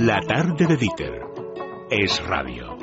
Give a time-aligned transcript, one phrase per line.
[0.00, 1.20] La tarde de Dieter
[1.90, 2.76] es radio.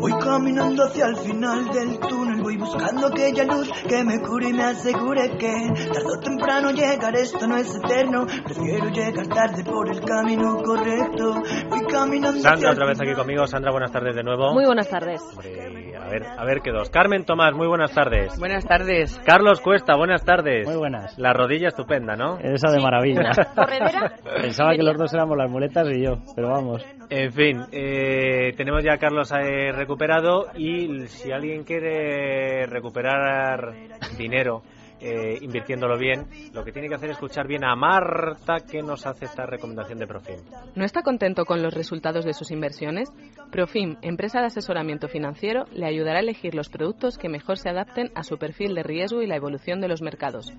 [0.00, 4.52] Voy caminando hacia el final del túnel, voy buscando aquella luz que me cure y
[4.52, 9.88] me asegure que tarde o temprano llegar, esto no es eterno, prefiero llegar tarde por
[9.88, 11.34] el camino correcto.
[11.68, 13.46] Voy caminando Sandra, otra vez aquí conmigo.
[13.46, 14.52] Sandra, buenas tardes de nuevo.
[14.52, 15.22] Muy buenas tardes.
[15.22, 15.79] Hombre,
[16.10, 16.90] ver, a ver qué dos.
[16.90, 18.38] Carmen Tomás, muy buenas tardes.
[18.38, 19.18] Buenas tardes.
[19.24, 20.66] Carlos Cuesta, buenas tardes.
[20.66, 21.18] Muy buenas.
[21.18, 22.38] La rodilla estupenda, ¿no?
[22.38, 23.30] Esa de maravilla.
[23.54, 24.12] ¿Corredera?
[24.42, 26.84] Pensaba que los dos éramos las muletas y yo, pero vamos.
[27.08, 33.72] En fin, eh, tenemos ya a Carlos eh, recuperado y si alguien quiere recuperar
[34.18, 34.62] dinero
[35.00, 39.06] eh, invirtiéndolo bien, lo que tiene que hacer es escuchar bien a Marta que nos
[39.06, 40.36] hace esta recomendación de Profim.
[40.74, 43.10] ¿No está contento con los resultados de sus inversiones?
[43.50, 48.10] Profim, empresa de asesoramiento financiero, le ayudará a elegir los productos que mejor se adapten
[48.14, 50.52] a su perfil de riesgo y la evolución de los mercados.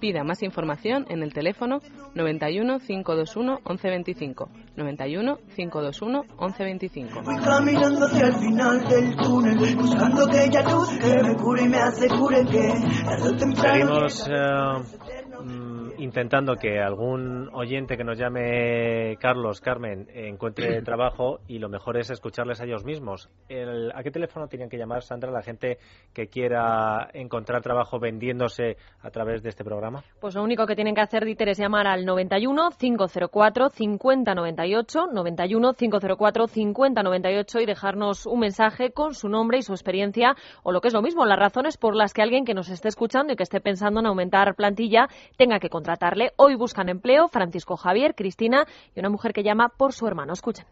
[0.00, 1.80] Pida más información en el teléfono
[2.14, 4.48] 91 521 1125.
[4.76, 7.22] 91 521 1125.
[7.24, 11.78] Voy caminando hacia el final del túnel, buscando aquella luz que me cure y me
[11.78, 12.68] asegure que
[13.04, 14.08] tarde o temprano.
[14.08, 21.58] Seguimos eh, mm, intentando que algún oyente que nos llame Carlos, Carmen, encuentre trabajo y
[21.58, 23.28] lo mejor es escucharles a ellos mismos.
[23.48, 25.78] El- ¿A qué teléfono tienen que llamar, Sandra, la gente
[26.14, 30.02] que quiera encontrar trabajo vendiéndose a través de este programa?
[30.20, 35.72] Pues lo único que tienen que hacer, Dieter, es llamar al 91 504 5098, 91
[35.74, 40.88] 504 5098 y dejarnos un mensaje con su nombre y su experiencia, o lo que
[40.88, 43.42] es lo mismo, las razones por las que alguien que nos esté escuchando y que
[43.42, 46.32] esté pensando en aumentar plantilla tenga que contratarle.
[46.36, 50.34] Hoy buscan empleo Francisco Javier, Cristina y una mujer que llama por su hermano.
[50.34, 50.66] Escuchen.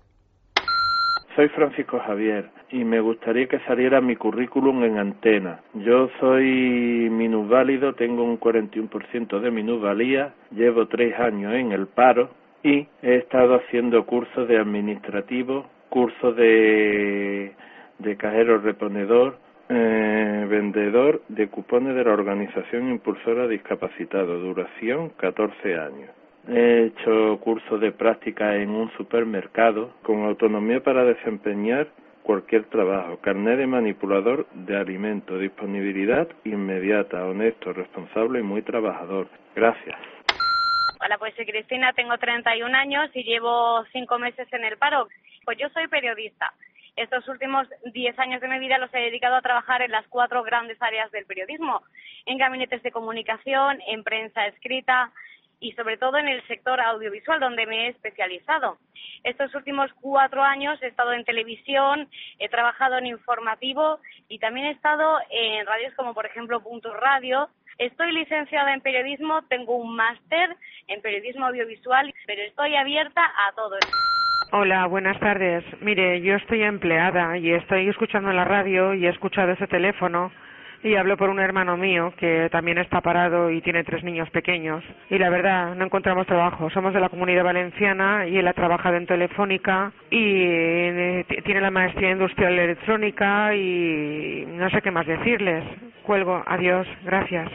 [1.35, 5.61] Soy Francisco Javier y me gustaría que saliera mi currículum en antena.
[5.73, 12.29] Yo soy minusválido, tengo un 41% de minusvalía, llevo tres años en el paro
[12.63, 17.55] y he estado haciendo cursos de administrativo, cursos de,
[17.99, 19.39] de cajero reponedor,
[19.69, 26.11] eh, vendedor de cupones de la Organización Impulsora Discapacitado, duración 14 años.
[26.49, 31.89] He hecho cursos de práctica en un supermercado con autonomía para desempeñar
[32.23, 39.29] cualquier trabajo, carnet de manipulador de alimentos, disponibilidad inmediata, honesto, responsable y muy trabajador.
[39.55, 39.97] Gracias.
[41.01, 45.09] Hola, pues soy Cristina, tengo 31 años y llevo cinco meses en el paro.
[45.45, 46.53] Pues yo soy periodista.
[46.97, 50.43] Estos últimos 10 años de mi vida los he dedicado a trabajar en las cuatro
[50.43, 51.83] grandes áreas del periodismo,
[52.25, 55.13] en gabinetes de comunicación, en prensa escrita
[55.61, 58.79] y sobre todo en el sector audiovisual donde me he especializado.
[59.25, 62.09] Estos últimos cuatro años he estado en televisión,
[62.39, 67.51] he trabajado en informativo y también he estado en radios como por ejemplo Punto Radio.
[67.77, 70.57] Estoy licenciada en periodismo, tengo un máster
[70.89, 73.77] en periodismo audiovisual, pero estoy abierta a todo.
[74.53, 75.65] Hola, buenas tardes.
[75.81, 80.31] Mire, yo estoy empleada y estoy escuchando la radio y he escuchado ese teléfono
[80.85, 84.85] y hablo por un hermano mío que también está parado y tiene tres niños pequeños.
[85.11, 86.71] Y la verdad, no encontramos trabajo.
[86.71, 91.73] Somos de la comunidad valenciana y él ha trabajado en Telefónica y eh, tiene la
[91.73, 95.65] maestría industrial electrónica y no sé qué más decirles.
[96.05, 96.41] Cuelgo.
[96.47, 96.87] Adiós.
[97.05, 97.51] Gracias.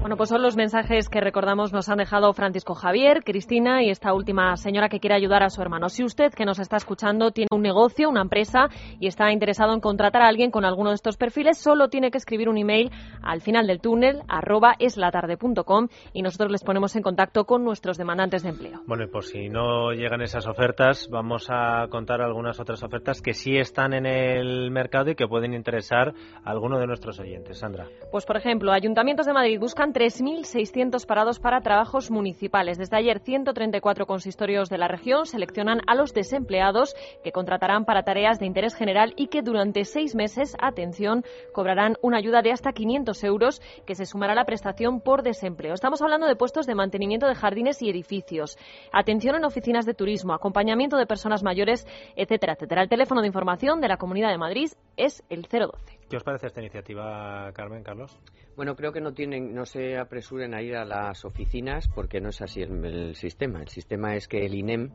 [0.00, 4.14] Bueno, pues son los mensajes que recordamos nos han dejado Francisco Javier, Cristina y esta
[4.14, 5.90] última señora que quiere ayudar a su hermano.
[5.90, 9.80] Si usted que nos está escuchando tiene un negocio, una empresa y está interesado en
[9.80, 12.90] contratar a alguien con alguno de estos perfiles, solo tiene que escribir un email
[13.22, 18.42] al final del túnel arroba eslatarde.com y nosotros les ponemos en contacto con nuestros demandantes
[18.42, 18.80] de empleo.
[18.86, 23.34] Bueno, y por si no llegan esas ofertas, vamos a contar algunas otras ofertas que
[23.34, 27.58] sí están en el mercado y que pueden interesar a alguno de nuestros oyentes.
[27.58, 27.86] Sandra.
[28.10, 32.78] Pues, por ejemplo, ayuntamientos de Madrid buscan 3.600 parados para trabajos municipales.
[32.78, 38.38] Desde ayer, 134 consistorios de la región seleccionan a los desempleados que contratarán para tareas
[38.38, 43.24] de interés general y que durante seis meses, atención, cobrarán una ayuda de hasta 500
[43.24, 45.74] euros que se sumará a la prestación por desempleo.
[45.74, 48.58] Estamos hablando de puestos de mantenimiento de jardines y edificios,
[48.92, 51.86] atención en oficinas de turismo, acompañamiento de personas mayores,
[52.16, 52.82] etcétera, etcétera.
[52.82, 55.99] El teléfono de información de la Comunidad de Madrid es el 012.
[56.10, 58.18] ¿Qué os parece esta iniciativa, Carmen, Carlos?
[58.56, 62.30] Bueno, creo que no tienen, no se apresuren a ir a las oficinas porque no
[62.30, 63.60] es así el, el sistema.
[63.60, 64.90] El sistema es que el INEM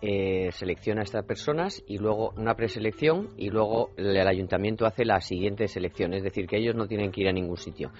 [0.00, 5.04] eh, selecciona a estas personas y luego una preselección y luego el, el ayuntamiento hace
[5.04, 6.14] la siguiente selección.
[6.14, 7.90] Es decir, que ellos no tienen que ir a ningún sitio.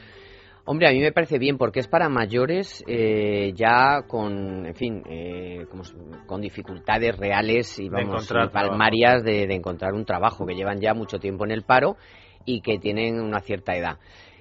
[0.66, 5.02] Hombre, a mí me parece bien porque es para mayores eh, ya con, en fin,
[5.08, 5.82] eh, como
[6.26, 11.18] con dificultades reales y vamos palmarias de, de encontrar un trabajo que llevan ya mucho
[11.18, 11.96] tiempo en el paro
[12.44, 13.98] y que tienen una cierta edad.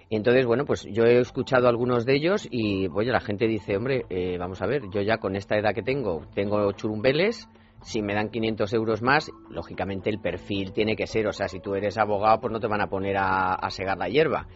[0.09, 4.05] Entonces, bueno, pues yo he escuchado algunos de ellos y, oye, la gente dice, hombre,
[4.09, 7.47] eh, vamos a ver, yo ya con esta edad que tengo, tengo churumbeles,
[7.83, 11.59] si me dan 500 euros más, lógicamente el perfil tiene que ser, o sea, si
[11.59, 14.47] tú eres abogado, pues no te van a poner a, a segar la hierba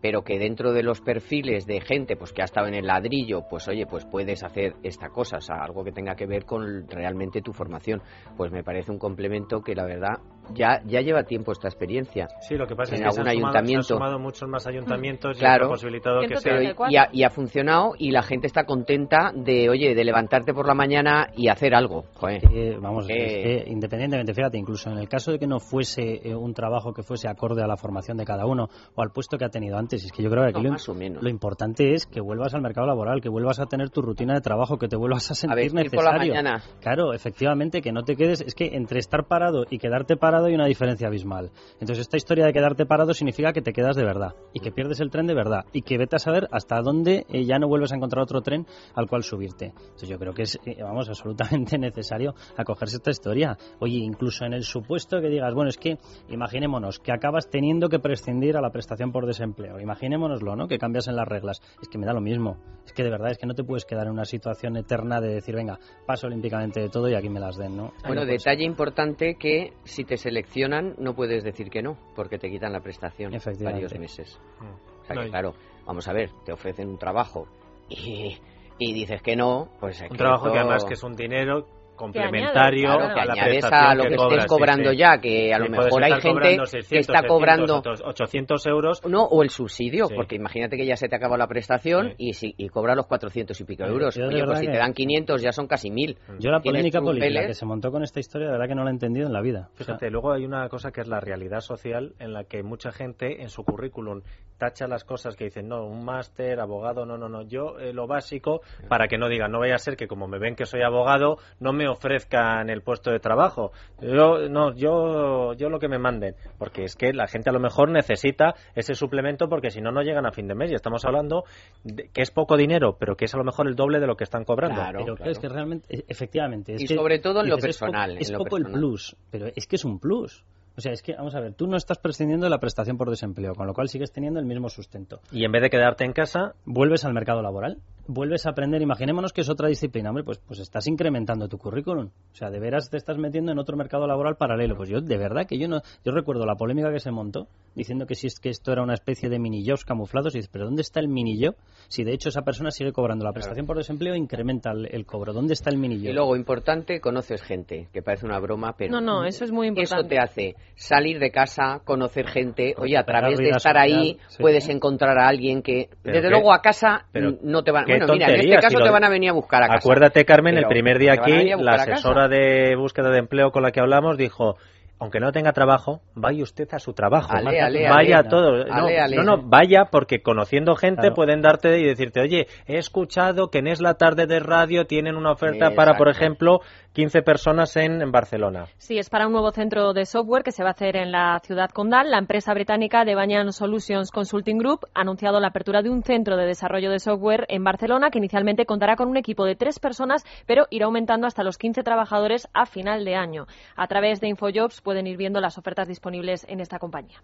[0.00, 3.42] pero que dentro de los perfiles de gente pues que ha estado en el ladrillo,
[3.48, 6.88] pues oye, pues puedes hacer esta cosa, o sea, algo que tenga que ver con
[6.88, 8.02] realmente tu formación,
[8.36, 10.20] pues me parece un complemento que la verdad
[10.54, 12.28] ya ya lleva tiempo esta experiencia.
[12.40, 13.82] Sí, lo que pasa en es que algún se han, sumado, ayuntamiento.
[13.82, 15.64] se han sumado muchos más ayuntamientos Claro.
[15.64, 19.32] y ha posibilitado que sea y, ha, y ha funcionado y la gente está contenta
[19.34, 22.04] de, oye, de levantarte por la mañana y hacer algo.
[22.14, 22.42] Joder.
[22.52, 26.20] Eh, vamos, Eh, es que independientemente, fíjate, incluso en el caso de que no fuese
[26.28, 29.36] eh, un trabajo que fuese acorde a la formación de cada uno o al puesto
[29.38, 30.76] que ha tenido antes, es que yo creo que aquí No,
[31.14, 34.34] lo, lo importante es que vuelvas al mercado laboral, que vuelvas a tener tu rutina
[34.34, 36.34] de trabajo, que te vuelvas a sentir vestir por la necesario.
[36.34, 36.62] mañana.
[36.80, 40.54] Claro, efectivamente, que no te quedes, es que entre estar parado y quedarte parado hay
[40.54, 41.50] una diferencia abismal.
[41.80, 45.00] Entonces esta historia de quedarte parado significa que te quedas de verdad y que pierdes
[45.00, 47.92] el tren de verdad y que vete a saber hasta dónde eh, ya no vuelves
[47.92, 49.72] a encontrar otro tren al cual subirte.
[49.76, 53.56] Entonces yo creo que es, eh, vamos, absolutamente necesario acogerse a esta historia.
[53.80, 55.98] Oye, incluso en el supuesto que digas, bueno, es que
[56.28, 59.80] imaginémonos que acabas teniendo que prescindir a la prestación por desempleo.
[59.80, 60.68] Imaginémonoslo, ¿no?
[60.68, 61.60] Que cambias en las reglas.
[61.80, 62.58] Es que me da lo mismo.
[62.84, 65.34] Es que de verdad es que no te puedes quedar en una situación eterna de
[65.34, 67.92] decir, venga, paso olímpicamente de todo y aquí me las den, ¿no?
[68.02, 72.36] Bueno, No puede detalle importante que si te seleccionan no puedes decir que no, porque
[72.36, 73.32] te quitan la prestación
[73.62, 74.40] varios meses.
[74.58, 74.64] Mm.
[74.64, 75.54] O sea No, que claro,
[75.86, 77.46] vamos a ver, te ofrecen un trabajo
[77.88, 78.36] y,
[78.76, 82.84] y dices que no, pues es Un trabajo que además que es un dinero complementario
[82.96, 84.96] Claro, que a la añades prestación a lo que, cobras, estés cobrando sí.
[84.96, 88.66] ya, que a lo Sí, mejor puedes hay gente que 600, está 700, cobrando 800
[88.66, 89.04] euros.
[89.06, 90.14] no, o el subsidio, Sí.
[90.14, 93.60] porque imagínate que ya se te acaba la prestación y, si, y cobra los 400
[93.60, 94.16] y pico euros.
[94.16, 96.18] Oye, pues si que- te dan 500 ya son casi 1000.
[96.38, 98.90] Yo la polémica política que se montó con esta historia, de verdad que no la
[98.90, 99.68] he entendido en la vida.
[99.72, 102.62] O sea, Fíjate, luego hay una cosa que es la realidad social en la que
[102.62, 104.22] mucha gente en su currículum
[104.58, 108.06] tacha las cosas que dicen, no, un máster, abogado, no, no, no, yo eh, lo
[108.06, 110.80] básico para que no digan, no vaya a ser que como me ven que soy
[110.82, 113.72] abogado, no me ofrezcan el puesto de trabajo.
[114.00, 117.60] Yo, no, yo, yo lo que me manden, porque es que la gente a lo
[117.60, 121.04] mejor necesita ese suplemento porque si no, no llegan a fin de mes y estamos
[121.04, 121.44] hablando
[121.84, 124.16] de que es poco dinero, pero que es a lo mejor el doble de lo
[124.16, 124.80] que están cobrando.
[124.80, 125.32] Claro, pero claro.
[125.32, 126.74] es que realmente, efectivamente.
[126.74, 129.16] Es Y que sobre todo en lo es personal, Es en lo poco el plus,
[129.30, 130.44] pero es que es un plus.
[130.76, 133.08] O sea, es que, vamos a ver, tú no estás prescindiendo de la prestación por
[133.10, 135.20] desempleo, con lo cual sigues teniendo el mismo sustento.
[135.32, 137.78] Y en vez de quedarte en casa, Vuelves al mercado laboral,
[138.08, 142.06] vuelves a aprender, imaginémonos que es otra disciplina, hombre, pues, pues estás incrementando tu currículum.
[142.32, 144.76] O sea, de veras te estás metiendo en otro mercado laboral paralelo.
[144.76, 148.06] Pues yo, de verdad, que yo no, yo recuerdo la polémica que se montó, diciendo
[148.06, 150.66] que si es que esto era una especie de mini jobs camuflados, y dices, pero
[150.66, 151.54] ¿dónde está el mini job?
[151.88, 155.32] Si de hecho esa persona sigue cobrando la prestación por desempleo, incrementa el, el cobro.
[155.32, 156.08] ¿Dónde está el mini job?
[156.08, 159.68] Y luego, importante, conoces gente, que parece una broma, pero No, no, eso es muy
[159.68, 160.08] eso importante.
[160.08, 162.74] te hace salir de casa, conocer gente.
[162.76, 164.42] Oye, a través de estar ahí sí.
[164.42, 167.06] puedes encontrar a alguien que, Pero desde qué- luego, a casa
[167.42, 167.84] no te van.
[167.86, 169.78] Bueno, mira, en este caso si lo- te van a venir a buscar a casa.
[169.78, 173.80] Acuérdate, Carmen, el primer día aquí, la asesora de búsqueda de empleo con la que
[173.80, 174.56] hablamos dijo,
[174.98, 177.28] aunque no tenga trabajo, vaya usted a su trabajo.
[177.34, 178.28] Ale, ale, vaya ale.
[178.28, 178.64] todo.
[178.64, 179.16] No, Ale, ale.
[179.16, 181.14] no, no, vaya porque conociendo gente Claro.
[181.14, 185.16] pueden darte y decirte, oye, he escuchado que en Es la Tarde de Radio tienen
[185.16, 186.60] una oferta para, por ejemplo,
[186.94, 188.66] 15 personas en, en Barcelona.
[188.78, 191.40] Sí, es para un nuevo centro de software que se va a hacer en la
[191.44, 192.10] ciudad condal.
[192.10, 196.36] La empresa británica de Banyan Solutions Consulting Group ha anunciado la apertura de un centro
[196.38, 200.24] de desarrollo de software en Barcelona que inicialmente contará con un equipo de tres personas,
[200.46, 203.46] pero irá aumentando hasta los 15 trabajadores a final de año.
[203.76, 207.20] A través de Infojobs pueden ir viendo las ofertas disponibles en esta compañía.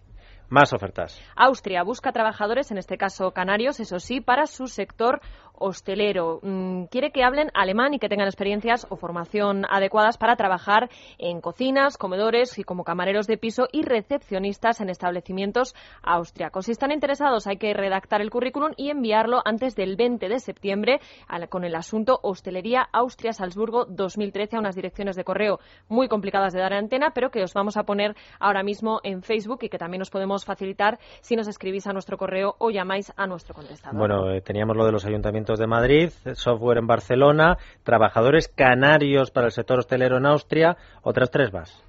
[0.48, 1.16] Más ofertas.
[1.36, 5.20] Austria busca trabajadores, en este caso canarios, eso sí, para su sector
[5.62, 6.40] hostelero.
[6.42, 11.40] Mm, quiere que hablen alemán y que tengan experiencias o formación adecuadas para trabajar en
[11.40, 16.66] cocinas, comedores y como camareros de piso y recepcionistas en establecimientos austriacos.
[16.66, 21.00] Si están interesados, hay que redactar el currículum y enviarlo antes del 20 de septiembre
[21.48, 26.60] con el asunto Hostelería Austria Salzburgo 2013 a unas direcciones de correo muy complicadas de
[26.60, 29.78] dar en antena, pero que os vamos a poner ahora mismo en Facebook y que
[29.78, 33.98] también os podemos facilitar si nos escribís a nuestro correo o llamáis a nuestro contestador.
[33.98, 39.46] Bueno, eh, teníamos lo de los ayuntamientos de Madrid, software en Barcelona, trabajadores canarios para
[39.46, 41.82] el sector hostelero en Austria, otras tres más.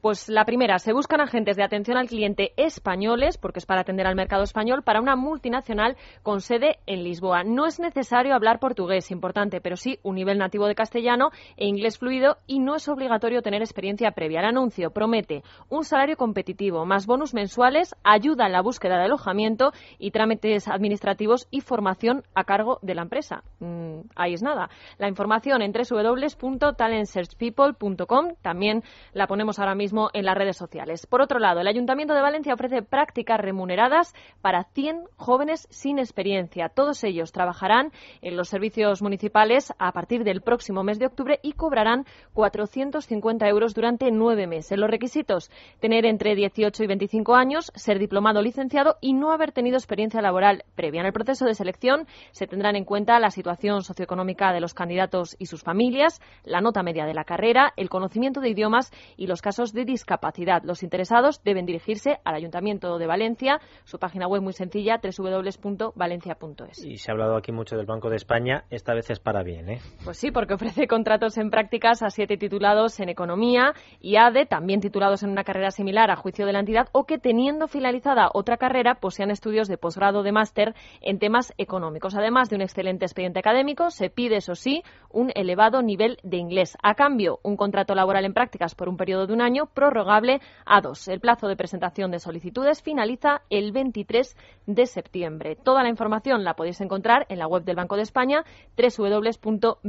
[0.00, 4.06] Pues la primera, se buscan agentes de atención al cliente españoles, porque es para atender
[4.06, 7.44] al mercado español, para una multinacional con sede en Lisboa.
[7.44, 11.98] No es necesario hablar portugués, importante, pero sí un nivel nativo de castellano e inglés
[11.98, 14.40] fluido y no es obligatorio tener experiencia previa.
[14.40, 19.74] El anuncio promete un salario competitivo, más bonus mensuales, ayuda en la búsqueda de alojamiento
[19.98, 23.42] y trámites administrativos y formación a cargo de la empresa.
[23.58, 24.70] Mm, ahí es nada.
[24.96, 31.06] La información en www.talentsearchpeople.com también la ponemos ahora mismo en las redes sociales.
[31.06, 36.68] Por otro lado, el Ayuntamiento de Valencia ofrece prácticas remuneradas para 100 jóvenes sin experiencia.
[36.68, 37.92] Todos ellos trabajarán
[38.22, 42.04] en los servicios municipales a partir del próximo mes de octubre y cobrarán
[42.34, 44.78] 450 euros durante nueve meses.
[44.78, 49.52] Los requisitos, tener entre 18 y 25 años, ser diplomado o licenciado y no haber
[49.52, 51.00] tenido experiencia laboral previa.
[51.00, 55.36] En el proceso de selección se tendrán en cuenta la situación socioeconómica de los candidatos
[55.38, 59.42] y sus familias, la nota media de la carrera, el conocimiento de idiomas y los
[59.42, 60.62] casos de discapacidad.
[60.64, 66.84] Los interesados deben dirigirse al Ayuntamiento de Valencia, su página web muy sencilla, www.valencia.es.
[66.84, 69.68] Y se ha hablado aquí mucho del Banco de España, esta vez es para bien,
[69.68, 69.80] ¿eh?
[70.04, 74.80] Pues sí, porque ofrece contratos en prácticas a siete titulados en Economía y ADE, también
[74.80, 78.56] titulados en una carrera similar a juicio de la entidad, o que teniendo finalizada otra
[78.56, 82.14] carrera, posean estudios de posgrado de máster en temas económicos.
[82.14, 86.76] Además de un excelente expediente académico, se pide, eso sí, un elevado nivel de inglés.
[86.82, 90.80] A cambio, un contrato laboral en prácticas por un periodo de un año, prorrogable a
[90.80, 91.08] dos.
[91.08, 94.36] El plazo de presentación de solicitudes finaliza el 23
[94.66, 95.56] de septiembre.
[95.56, 98.44] Toda la información la podéis encontrar en la web del Banco de España,
[98.76, 99.80] www.bde.es.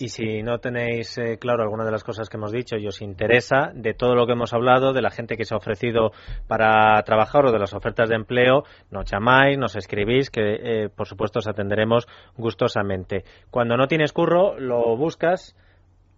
[0.00, 3.02] Y si no tenéis eh, claro alguna de las cosas que hemos dicho y os
[3.02, 6.12] interesa de todo lo que hemos hablado, de la gente que se ha ofrecido
[6.46, 11.06] para trabajar o de las ofertas de empleo, nos llamáis, nos escribís, que eh, por
[11.06, 13.24] supuesto os atenderemos gustosamente.
[13.50, 15.56] Cuando no tienes curro, lo buscas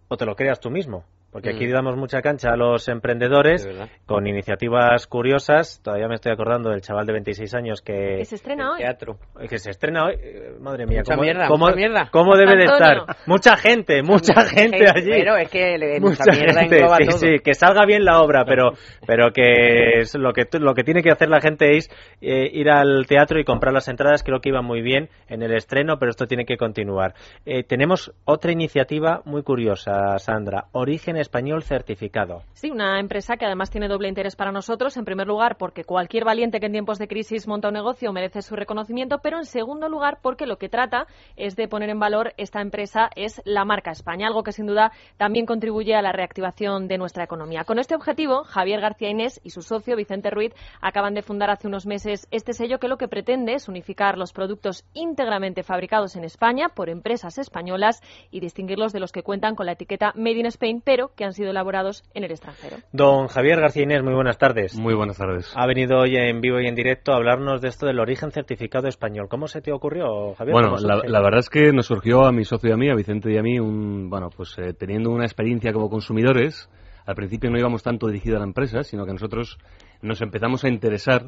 [0.07, 1.05] o te lo creas tú mismo.
[1.37, 1.71] Porque aquí Mm.
[1.71, 3.69] damos mucha cancha a los emprendedores
[4.07, 5.79] con iniciativas curiosas.
[5.83, 8.79] Todavía me estoy acordando del chaval de 26 años que, Que se estrena hoy.
[8.79, 9.17] Teatro.
[9.47, 10.15] que se estrena hoy.
[10.19, 12.09] Eh, Madre mía, Mucha ¿cómo, mierda, cómo- mucha mierda.
[12.11, 12.97] cómo debe de estar?
[13.27, 15.11] Mucha gente, mucha gente allí.
[15.11, 17.17] Pero es que le- mucha, Mucha mierda gente, engloba sí, todo.
[17.19, 18.71] sí, que salga bien la obra, pero,
[19.05, 21.87] pero que es lo que tu- lo que tiene que hacer la gente es
[22.19, 24.23] eh, ir al teatro y comprar las entradas.
[24.23, 27.13] Creo que iba muy bien en el estreno, pero esto tiene que continuar.
[27.45, 30.65] Eh, tenemos otra iniciativa muy curiosa, Sandra.
[30.71, 32.43] Origen español certificado.
[32.53, 34.95] Sí, una empresa que además tiene doble interés para nosotros.
[34.95, 38.41] En primer lugar, porque cualquier valiente que en tiempos de crisis monta un negocio merece
[38.41, 41.05] su reconocimiento, pero en segundo lugar, porque lo que trata
[41.35, 44.91] es de poner en valor esta empresa es la marca España, algo que sin duda
[45.17, 47.65] también contribuye a la reactivación de nuestra economía.
[47.65, 51.67] Con este objetivo, Javier García Inés y su socio Vicente Ruiz acaban de fundar hace
[51.67, 56.23] unos meses este sello que lo que pretende es unificar los productos íntegramente fabricados en
[56.23, 60.45] España por empresas españolas y distinguirlos de los que cuentan con la etiqueta Made in
[60.45, 62.77] Spain, pero que han sido elaborados en el extranjero.
[62.93, 64.77] Don Javier García Inés, muy buenas tardes.
[64.77, 65.51] Muy buenas tardes.
[65.55, 68.87] Ha venido hoy en vivo y en directo a hablarnos de esto del origen certificado
[68.87, 69.27] español.
[69.27, 70.53] ¿Cómo se te ocurrió, Javier?
[70.53, 72.95] Bueno, ¿Cómo la, verdad es que nos surgió a mi socio y a mí, a
[72.95, 76.69] Vicente y a mí, un, bueno, pues eh, teniendo una experiencia como consumidores,
[77.05, 79.57] al principio no íbamos tanto dirigidos a la empresa, sino que nosotros
[80.01, 81.25] nos empezamos a interesar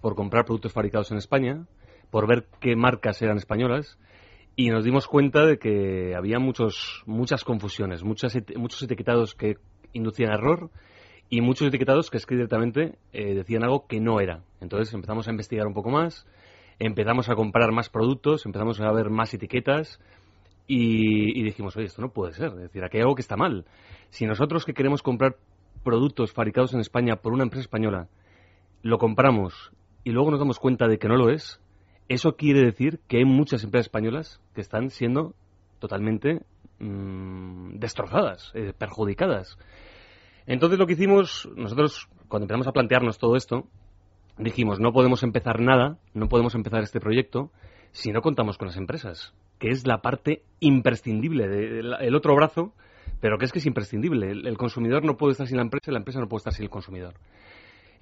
[0.00, 1.66] por comprar productos fabricados en España,
[2.10, 3.98] por ver qué marcas eran españolas,
[4.56, 9.56] y nos dimos cuenta de que había muchos, muchas confusiones, muchas, muchos etiquetados que
[9.92, 10.70] inducían error
[11.30, 14.42] y muchos etiquetados que es que directamente eh, decían algo que no era.
[14.60, 16.26] Entonces empezamos a investigar un poco más,
[16.78, 20.00] empezamos a comprar más productos, empezamos a ver más etiquetas
[20.66, 23.36] y, y dijimos, oye, esto no puede ser, es decir, aquí hay algo que está
[23.36, 23.64] mal.
[24.10, 25.36] Si nosotros que queremos comprar
[25.82, 28.08] productos fabricados en España por una empresa española,
[28.82, 29.72] lo compramos
[30.04, 31.60] y luego nos damos cuenta de que no lo es,
[32.08, 35.34] eso quiere decir que hay muchas empresas españolas que están siendo
[35.78, 36.42] totalmente
[36.78, 39.58] mm, destrozadas, eh, perjudicadas.
[40.46, 43.66] Entonces lo que hicimos, nosotros cuando empezamos a plantearnos todo esto,
[44.38, 47.50] dijimos, no podemos empezar nada, no podemos empezar este proyecto
[47.92, 52.72] si no contamos con las empresas, que es la parte imprescindible, de, el otro brazo,
[53.20, 54.30] pero que es que es imprescindible.
[54.30, 56.52] El, el consumidor no puede estar sin la empresa y la empresa no puede estar
[56.52, 57.14] sin el consumidor.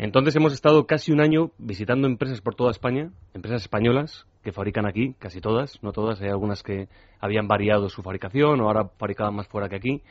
[0.02, 4.86] Entonces hemos estado casi un año visitando empresas por toda España, empresas españolas que fabrican
[4.86, 6.88] aquí, casi todas, no todas, hay algunas que
[7.20, 10.02] habían variado su fabricación o ahora fabricaban más fuera que aquí,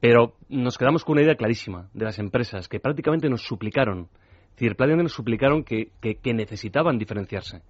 [0.00, 4.08] pero nos quedamos con una idea clarísima de las empresas que prácticamente nos suplicaron,
[4.56, 7.60] prácticamente nos suplicaron que, que- que necesitaban diferenciarse,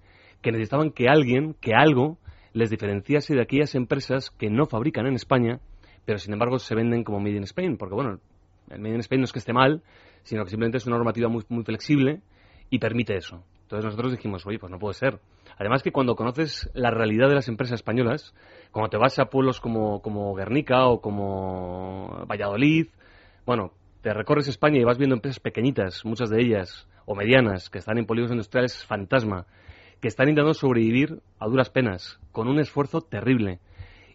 [0.41, 2.17] que necesitaban que alguien, que algo,
[2.53, 5.59] les diferenciase de aquellas empresas que no fabrican en España,
[6.05, 8.21] pero sin embargo se venden como Made in Spain, porque bueno,
[8.69, 9.83] el Made in Spain no es que esté mal,
[10.27, 12.21] sino que simplemente es una normativa muy, flexible
[12.69, 13.41] y permite eso.
[13.61, 15.19] Entonces nosotros dijimos, oye, pues no puede ser.
[15.57, 18.33] Además que cuando conoces la realidad de las empresas españolas,
[18.71, 22.87] cuando te vas a pueblos como, como Guernica o como Valladolid,
[23.45, 27.79] bueno, te recorres España y vas viendo empresas pequeñitas, muchas de ellas, o medianas, que
[27.79, 29.45] están en polígonos industriales fantasma,
[30.01, 33.61] que están intentando sobrevivir a duras penas, con un esfuerzo terrible.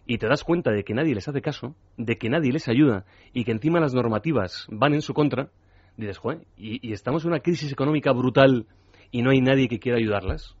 [0.05, 3.05] Y te das cuenta de que nadie les hace caso, de que nadie les ayuda
[3.33, 5.49] y que encima las normativas van en su contra,
[5.97, 8.65] dices, joder, y, y estamos en una crisis económica brutal
[9.11, 10.55] y no hay nadie que quiera ayudarlas.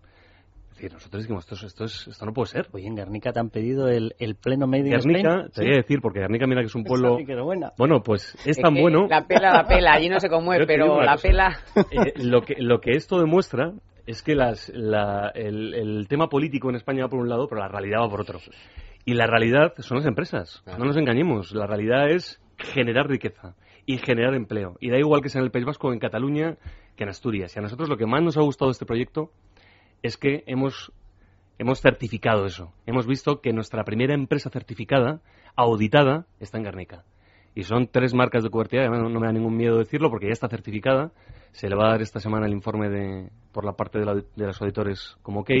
[0.71, 2.67] Es decir, nosotros dijimos, esto, es- esto, es- esto no puede ser.
[2.71, 5.77] Oye, en Guernica te han pedido el, el pleno Made in Guernica, te voy a
[5.77, 7.17] decir, porque Guernica mira que es un pueblo...
[7.17, 7.73] sí que era buena.
[7.77, 9.07] Bueno, pues es Es tan bueno...
[9.07, 11.27] La pela, la pela, allí no sé cómo es, Yo te digo pero la cosa.
[11.27, 11.59] pela.
[11.91, 13.71] Eh, lo, que, lo que esto demuestra
[14.07, 17.61] es que las, la- el, el tema político en España va por un lado, pero
[17.61, 18.39] la realidad va por otro.
[19.05, 20.63] Y la realidad son las empresas.
[20.65, 21.51] No nos engañemos.
[21.53, 24.75] La realidad es generar riqueza y generar empleo.
[24.79, 26.57] Y da igual que sea en el País Vasco, en Cataluña,
[26.95, 27.55] que en Asturias.
[27.55, 29.31] Y a nosotros lo que más nos ha gustado de este proyecto
[30.01, 30.91] es que hemos,
[31.57, 32.73] hemos certificado eso.
[32.85, 35.21] Hemos visto que nuestra primera empresa certificada,
[35.55, 37.03] auditada, está en Guernica.
[37.55, 40.33] Y son tres marcas de cobertura, no, no me da ningún miedo decirlo porque ya
[40.33, 41.11] está certificada.
[41.51, 44.15] Se le va a dar esta semana el informe de, por la parte de, la-
[44.15, 45.51] de los auditores como OK.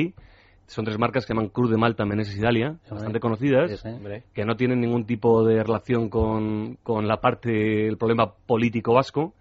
[0.67, 3.77] Son tres marcas que se llaman Cruz de Malta, Meneses y Dalia, bastante conocidas, Sí,
[3.77, 4.23] sí.
[4.33, 9.33] que no tienen ningún tipo de relación con, con la parte, el problema político vasco,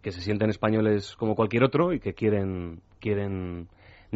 [0.00, 3.68] que se sienten españoles como cualquier otro y que quieren, quieren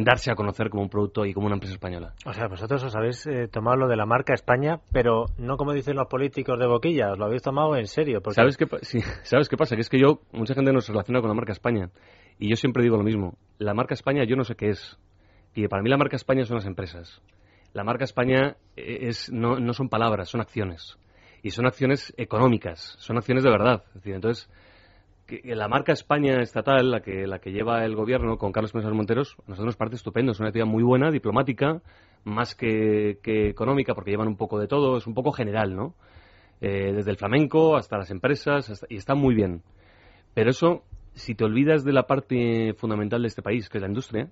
[0.03, 2.13] darse a conocer como un producto y como una empresa española.
[2.25, 5.73] O sea, vosotros os habéis eh, tomado lo de la marca España, pero no como
[5.73, 8.21] dicen los políticos de boquilla, os lo habéis tomado en serio.
[8.21, 8.35] Porque...
[8.35, 9.75] ¿Sabes qué, sí, ¿Sabes qué pasa?
[9.75, 11.89] Que es que yo, mucha gente nos relaciona con la marca España.
[12.37, 13.35] Y yo siempre digo lo mismo.
[13.57, 14.97] La marca España yo no sé qué es.
[15.59, 17.21] Y para mí la marca España son las empresas.
[17.73, 20.97] La marca España eh, es, no, son palabras, son acciones.
[21.43, 23.83] Y son acciones económicas, son acciones de verdad.
[24.05, 24.49] Entonces,
[25.43, 29.35] la marca España estatal, la que, la que lleva el gobierno con Carlos Pérez Monteros,
[29.39, 30.31] a nosotros nos parece estupendo.
[30.31, 31.81] Es una actividad muy buena, diplomática,
[32.23, 35.93] más que, económica, porque llevan un poco de todo, es un poco general, ¿no?
[36.61, 39.61] Eh, desde el flamenco hasta las empresas, y está muy bien.
[40.33, 43.89] Pero eso, si te olvidas de la parte fundamental de este país, que es la
[43.89, 44.29] industria,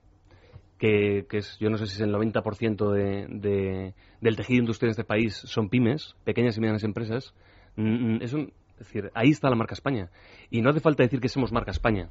[0.77, 4.89] que, que es, yo no sé si es el 90% de, de- del tejido industrial
[4.89, 7.33] de este país son pymes, pequeñas y medianas empresas,
[7.75, 10.09] mm, mm, es, un- es decir, ahí está la marca España.
[10.51, 12.09] Y no hace falta decir que somos marca España.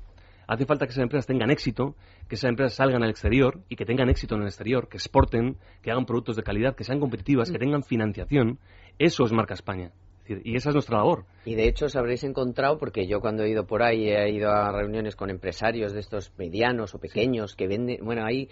[0.48, 1.96] Hace falta que esas empresas tengan éxito,
[2.28, 5.56] que esas empresas salgan al exterior y que tengan éxito en el exterior, que exporten,
[5.82, 8.58] que hagan productos de calidad, que sean competitivas, que tengan financiación.
[8.98, 9.90] Eso es marca España.
[10.28, 11.24] Y esa es nuestra labor.
[11.44, 14.50] Y de hecho os habréis encontrado, porque yo cuando he ido por ahí he ido
[14.50, 18.48] a reuniones con empresarios de estos medianos o pequeños que venden, bueno, ahí,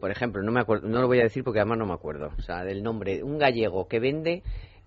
[0.00, 2.30] por ejemplo, no me acuerdo, no lo voy a decir porque además no me acuerdo,
[2.38, 4.42] o sea, del nombre, un gallego que vende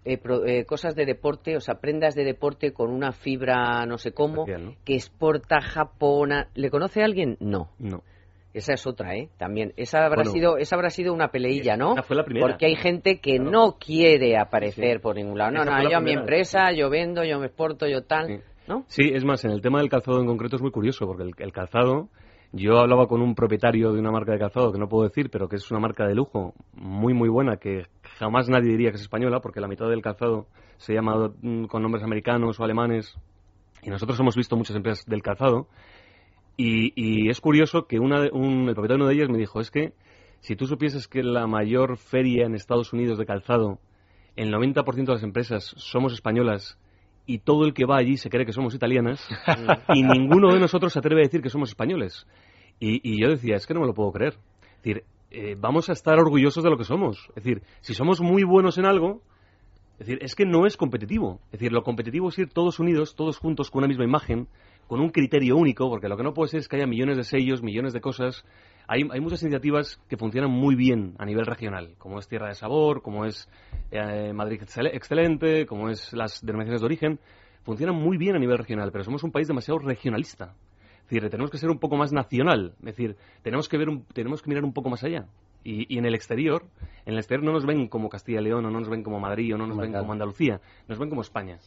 [0.05, 3.97] eh, pro- eh, cosas de deporte, o sea, prendas de deporte con una fibra no
[3.97, 4.75] sé cómo, Especial, ¿no?
[4.85, 6.31] que exporta a Japón.
[6.31, 7.35] a- ¿Le conoce a alguien?
[7.41, 7.69] No.
[7.79, 8.01] No.
[8.53, 9.29] Esa es otra, ¿eh?
[9.37, 9.73] También.
[9.77, 10.31] Esa habrá, Bueno.
[10.31, 11.93] sido, esa habrá sido una peleilla, ¿no?
[11.93, 12.47] Esa fue la primera.
[12.47, 15.51] Porque hay gente que no quiere aparecer por ningún lado.
[15.51, 18.43] No, Esa no, yo a mi empresa, yo vendo, yo me exporto, yo tal.
[18.67, 18.85] ¿No?
[18.87, 21.31] Sí, es más, en el tema del calzado en concreto es muy curioso, porque el,
[21.37, 22.09] el calzado,
[22.51, 25.47] yo hablaba con un propietario de una marca de calzado que no puedo decir, pero
[25.47, 27.83] que es una marca de lujo muy, muy buena, que
[28.19, 31.81] jamás nadie diría que es española, porque la mitad del calzado se llama mm, con
[31.81, 33.15] nombres americanos o alemanes,
[33.81, 35.67] y nosotros hemos visto muchas empresas del calzado,
[36.61, 39.93] y, y es curioso que una un, el propietario de ellas me dijo, es que
[40.41, 43.79] si tú supieses que la mayor feria en Estados Unidos de calzado,
[44.35, 46.77] el 90% de las empresas somos españolas
[47.25, 49.25] y todo el que va allí se cree que somos italianas
[49.95, 52.27] y ninguno de nosotros se atreve a decir que somos españoles.
[52.77, 54.33] Y, y yo decía, es que no me lo puedo creer.
[54.33, 57.29] Es decir, eh, vamos a estar orgullosos de lo que somos.
[57.29, 59.21] Es decir, si somos muy buenos en algo,
[59.93, 61.39] es decir, es que no es competitivo.
[61.45, 64.49] Es decir, lo competitivo es ir todos unidos, todos juntos, con una misma imagen,
[64.89, 67.23] con un criterio único, porque lo que no puede ser es que haya millones de
[67.23, 68.43] sellos, millones de cosas.
[68.87, 72.55] Hay, hay muchas iniciativas que funcionan muy bien a nivel regional, como es Tierra de
[72.55, 73.47] Sabor, como es
[73.91, 77.19] eh, Madrid Excel- Excelente, como es las denominaciones de origen.
[77.63, 80.55] Funcionan muy bien a nivel regional, pero somos un país demasiado regionalista.
[81.03, 82.73] Es decir, tenemos que ser un poco más nacional.
[82.79, 85.27] Es decir, tenemos que, ver un- tenemos que mirar un poco más allá.
[85.63, 86.63] Y, y en el exterior,
[87.05, 89.19] en el exterior no nos ven como Castilla y León, o no nos ven como
[89.19, 91.59] Madrid, o no nos ven como Andalucía, nos ven como España.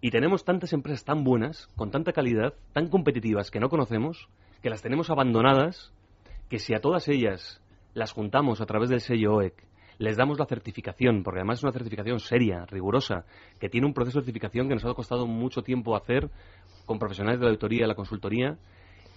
[0.00, 4.28] Y tenemos tantas empresas tan buenas, con tanta calidad, tan competitivas que no conocemos,
[4.62, 5.92] que las tenemos abandonadas,
[6.48, 9.66] que si a todas ellas las juntamos a través del sello OEC,
[9.98, 13.26] les damos la certificación, porque además es una certificación seria, rigurosa,
[13.58, 16.30] que tiene un proceso de certificación que nos ha costado mucho tiempo hacer
[16.86, 18.56] con profesionales de la auditoría y la consultoría,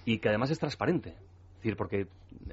[0.04, 1.16] y que además es transparente.
[1.64, 2.08] Es decir, porque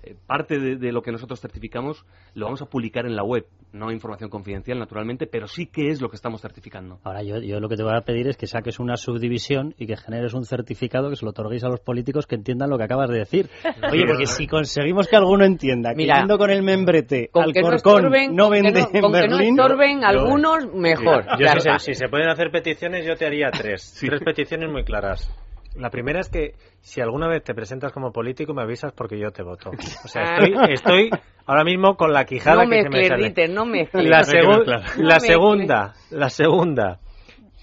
[0.05, 3.45] eh, parte de, de lo que nosotros certificamos lo vamos a publicar en la web,
[3.73, 7.01] no información confidencial, naturalmente, pero sí que es lo que estamos certificando.
[7.03, 9.89] Ahora yo, yo lo que te voy a pedir es que saques una subdivisión y
[9.89, 12.85] que generes un certificado que se lo otorguéis a los políticos que entiendan lo que
[12.85, 13.51] acabas de decir.
[13.91, 17.63] Oye, porque si conseguimos que alguno entienda que Mira, con el membrete Con al que
[17.63, 19.59] no Corcón estorben, no con que vende no- en con que no Berlín...
[19.59, 21.25] estorben algunos, mejor.
[21.37, 21.79] Yo Ya si, se, está.
[21.81, 23.93] si se pueden hacer peticiones, yo te haría tres.
[24.01, 25.29] Tres peticiones muy claras.
[25.77, 29.31] La primera es que si alguna vez te presentas como político me avisas porque yo
[29.31, 29.71] te voto.
[30.05, 31.11] O sea, estoy, estoy
[31.47, 33.49] ahora mismo con la quijada No que se me sale.
[33.49, 34.05] No mezcles.
[34.07, 36.99] La, segu- la segunda, la segunda,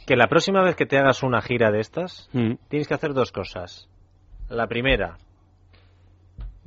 [0.06, 2.54] que la próxima vez que te hagas una gira de estas, Mm.
[2.70, 3.89] tienes que hacer dos cosas.
[4.50, 5.17] La primera,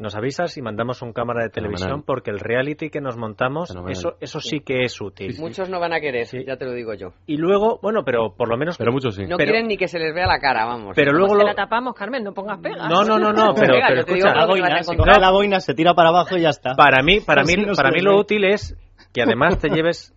[0.00, 2.04] nos avisas y mandamos un cámara de televisión Fenomenal.
[2.06, 3.92] porque el reality que nos montamos, Fenomenal.
[3.92, 5.36] eso, eso sí que es útil.
[5.38, 7.12] Muchos no van a querer, ya te lo digo yo.
[7.26, 8.78] Y luego, bueno, pero por lo menos...
[8.78, 9.22] Pero muchos sí.
[9.26, 10.94] No Pero- quieren ni que se les vea la cara, vamos.
[10.96, 11.44] Pero luego lo...
[11.44, 12.88] la tapamos, Carmen, no pongas pegas.
[12.88, 14.82] No, no, no, no, pero, escucha, que lo que vas a
[15.14, 16.74] se la boina, se tira para abajo y ya está.
[16.74, 18.76] para mí, para mí, para mí lo útil es
[19.12, 20.14] que además te lleves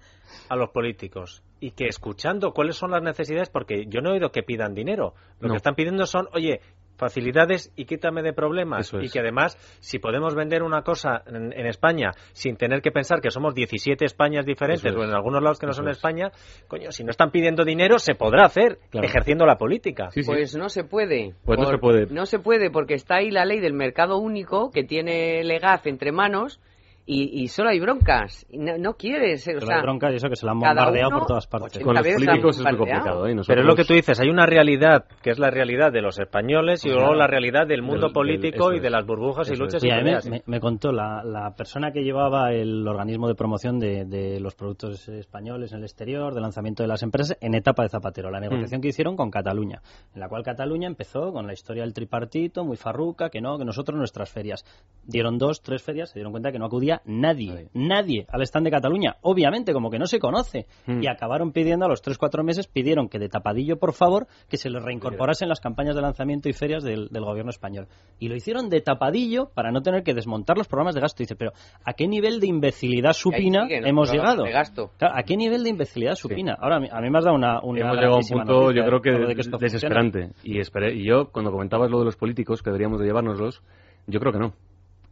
[0.49, 4.31] a los políticos y que escuchando cuáles son las necesidades, porque yo no he oído
[4.31, 5.53] que pidan dinero, lo No.
[5.53, 6.59] que están pidiendo son, oye,
[6.97, 8.93] facilidades y quítame de problemas.
[8.93, 9.03] Es.
[9.03, 13.21] Y que además, si podemos vender una cosa en, en España sin tener que pensar
[13.21, 14.97] que somos 17 Españas diferentes es.
[14.97, 15.97] o en algunos lados que no Eso son es.
[15.97, 16.31] España,
[16.67, 19.07] coño, si no están pidiendo dinero, se podrá hacer Claro.
[19.07, 20.09] ejerciendo la política.
[20.11, 20.27] Sí, sí.
[20.31, 21.33] Pues no se puede.
[21.45, 22.05] Pues no se puede.
[22.07, 26.11] No se puede porque está ahí la ley del mercado único que tiene Legaz entre
[26.11, 26.59] manos
[27.05, 28.45] y, y solo hay broncas.
[28.49, 31.09] Y no, no quieres, o sea, hay bronca y eso que se la han bombardeado
[31.09, 31.71] uno, por todas partes.
[31.77, 33.35] 80 Con los políticos es muy complicado, ¿eh?
[33.47, 36.17] Pero es lo que tú dices, hay una realidad que es la realidad de los
[36.19, 39.83] españoles y luego la realidad del mundo Del- político y de las burbujas y luchas
[39.83, 39.83] es.
[39.83, 40.29] y Y a mí me, peleas.
[40.29, 44.55] me- me contó la, la persona que llevaba el organismo de promoción de, de los
[44.55, 48.39] productos españoles en el exterior, de lanzamiento de las empresas, en etapa de Zapatero, la
[48.39, 49.81] negociación que hicieron con Cataluña,
[50.13, 53.65] en la cual Cataluña empezó con la historia del tripartito, muy farruca, que no, que
[53.65, 54.63] nosotros nuestras ferias.
[55.05, 58.71] Dieron dos, tres ferias, se dieron cuenta que no acudía nadie, nadie al stand de
[58.71, 60.65] Cataluña, obviamente, como que no se conoce.
[60.85, 61.03] Mm.
[61.03, 64.57] Y acabaron pidiendo a los tres, cuatro meses, pidieron que de tapadillo, por favor, que
[64.57, 67.87] se les reincorporasen las campañas de lanzamiento y ferias del, del gobierno español.
[68.19, 71.23] Y lo hicieron de tapadillo para no tener que desmontar los programas de gasto.
[71.23, 71.51] Dice, pero
[71.83, 74.43] ¿a qué nivel de imbecilidad supina hemos llegado?
[74.43, 74.91] de gasto.
[74.97, 76.55] Claro, ¿A qué nivel de imbecilidad supina?
[76.59, 78.87] Ahora, a mí, me has dado una, una Hemos llegado a un punto, noticia, yo
[78.87, 79.57] creo que, de funciona.
[79.59, 80.29] desesperante.
[80.43, 83.61] Y, esperé, y yo, cuando comentabas lo de los políticos, que deberíamos de llevárnoslos,
[84.07, 84.53] yo creo que no.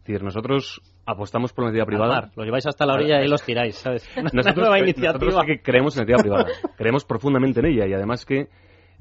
[0.01, 2.13] Es decir, nosotros apostamos por la entidad privada.
[2.13, 4.07] mar, Lo lleváis hasta la orilla y los tiráis, ¿sabes?
[4.33, 5.13] Nosotros, nueva iniciativa.
[5.13, 6.45] nosotros sí que creemos en la entidad privada.
[6.77, 8.49] creemos profundamente en ella y además que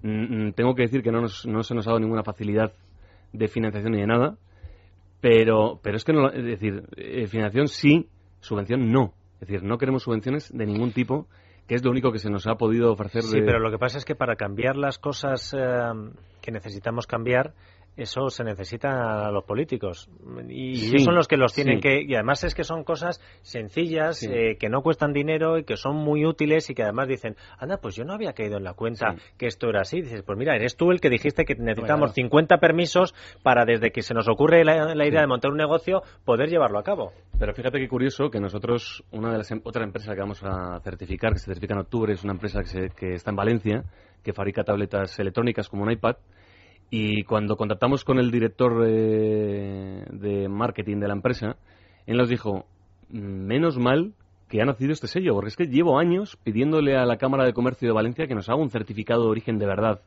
[0.03, 2.73] mm, mm, tengo que decir que no, nos- no se nos ha dado ninguna facilidad
[3.33, 4.37] de financiación ni de nada,
[5.21, 8.09] pero, pero es que no, es decir, eh, financiación sí,
[8.41, 9.15] subvención no.
[9.41, 11.27] Es decir, no queremos subvenciones de ningún tipo,
[11.67, 13.23] que es lo único que se nos ha podido ofrecer.
[13.23, 15.59] Sí, de- pero lo que pasa es que para cambiar las cosas eh,
[16.43, 17.53] que necesitamos cambiar,
[18.03, 20.09] eso se necesita a los políticos.
[20.49, 21.81] Y Sí, ellos son los que los tienen sí.
[21.83, 22.03] que...
[22.03, 24.29] Y además es que son cosas sencillas, Sí.
[24.31, 27.79] eh, que no cuestan dinero y que son muy útiles y que además dicen, anda,
[27.79, 30.01] pues yo no había caído en la cuenta que esto era así.
[30.03, 32.15] Dices, pues mira, eres tú el que dijiste que necesitamos Claro.
[32.15, 36.03] 50 permisos para desde que se nos ocurre la, la idea de montar un negocio,
[36.25, 37.13] poder llevarlo a cabo.
[37.39, 40.81] Pero fíjate qué curioso que nosotros, una de las em- otra empresa que vamos a
[40.81, 43.85] certificar, que se certifica en octubre, es una empresa que, se- que está en Valencia,
[44.23, 46.17] que fabrica tabletas electrónicas como un iPad.
[46.91, 51.57] Y cuando contactamos con el director eh, de marketing de la empresa,
[52.07, 52.67] él nos dijo,
[53.11, 54.13] "Mm, menos mal
[54.49, 57.53] que ha nacido este sello, porque es que llevo años pidiéndole a la Cámara de
[57.53, 60.01] Comercio de Valencia que nos haga un certificado de origen de verdad,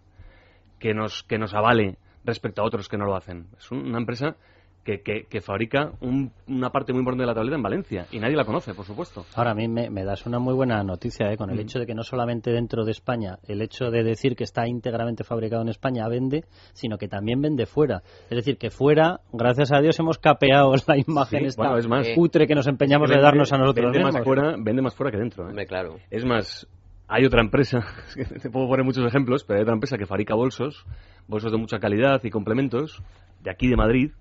[0.79, 3.47] que nos, que nos avale respecto a otros que no lo hacen.
[3.57, 4.35] Es un- una empresa
[4.83, 8.19] que, que, que fabrica un- una parte muy importante de la tableta en Valencia y
[8.19, 9.25] nadie la conoce, por supuesto.
[9.35, 11.37] Ahora a mí me, me das una muy buena noticia, ¿eh?
[11.37, 11.61] con el Mm.
[11.61, 15.23] hecho de que no solamente dentro de España, el hecho de decir que está íntegramente
[15.23, 16.43] fabricado en España vende,
[16.73, 18.03] sino que también vende fuera.
[18.29, 21.87] Es decir, que fuera, gracias a Dios, hemos capeado la imagen Sí, esta bueno, es
[21.87, 24.13] más, cutre que nos empeñamos de darnos a nosotros vende mismos.
[24.15, 25.45] Más fuera, vende más fuera que dentro.
[25.45, 25.49] ¿eh?
[25.49, 25.95] Hombre, claro.
[26.11, 26.67] Es más,
[27.07, 27.85] hay otra empresa,
[28.41, 30.85] te puedo poner muchos ejemplos, pero hay otra empresa que fabrica bolsos,
[31.27, 33.01] bolsos de mucha calidad y complementos,
[33.41, 34.11] de aquí de Madrid,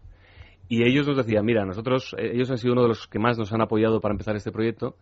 [0.68, 3.38] y ellos nos decían, mira, nosotros, eh, ellos han sido uno de los que más
[3.38, 4.96] nos han apoyado para empezar este proyecto,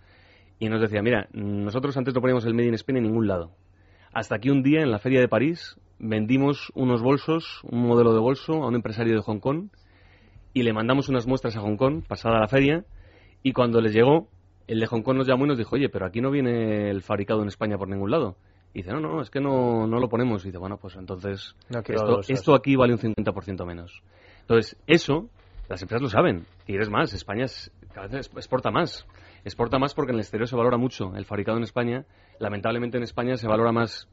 [0.58, 3.52] y nos decían, mira, nosotros antes no poníamos el Made in Spain en ningún lado.
[4.12, 8.20] Hasta que un día en la feria de París vendimos unos bolsos, un modelo de
[8.20, 9.68] bolso a un empresario de Hong Kong,
[10.52, 12.84] y le mandamos unas muestras a Hong Kong, pasada la feria,
[13.42, 14.28] y cuando les llegó,
[14.66, 17.02] el de Hong Kong nos llamó y nos dijo, oye, pero aquí no viene el
[17.02, 18.36] fabricado en España por ningún lado.
[18.72, 20.44] Y dice, no, no, es que no, no lo ponemos.
[20.44, 24.02] Y dice, bueno, pues entonces No esto, esto aquí vale un 50% menos.
[24.42, 25.28] Entonces, eso,
[25.70, 26.44] las empresas lo saben.
[26.66, 29.06] Y eres más, España es- cada vez exporta más.
[29.44, 32.04] Exporta más porque en el exterior se valora mucho el fabricado en España.
[32.38, 34.08] Lamentablemente en España se valora más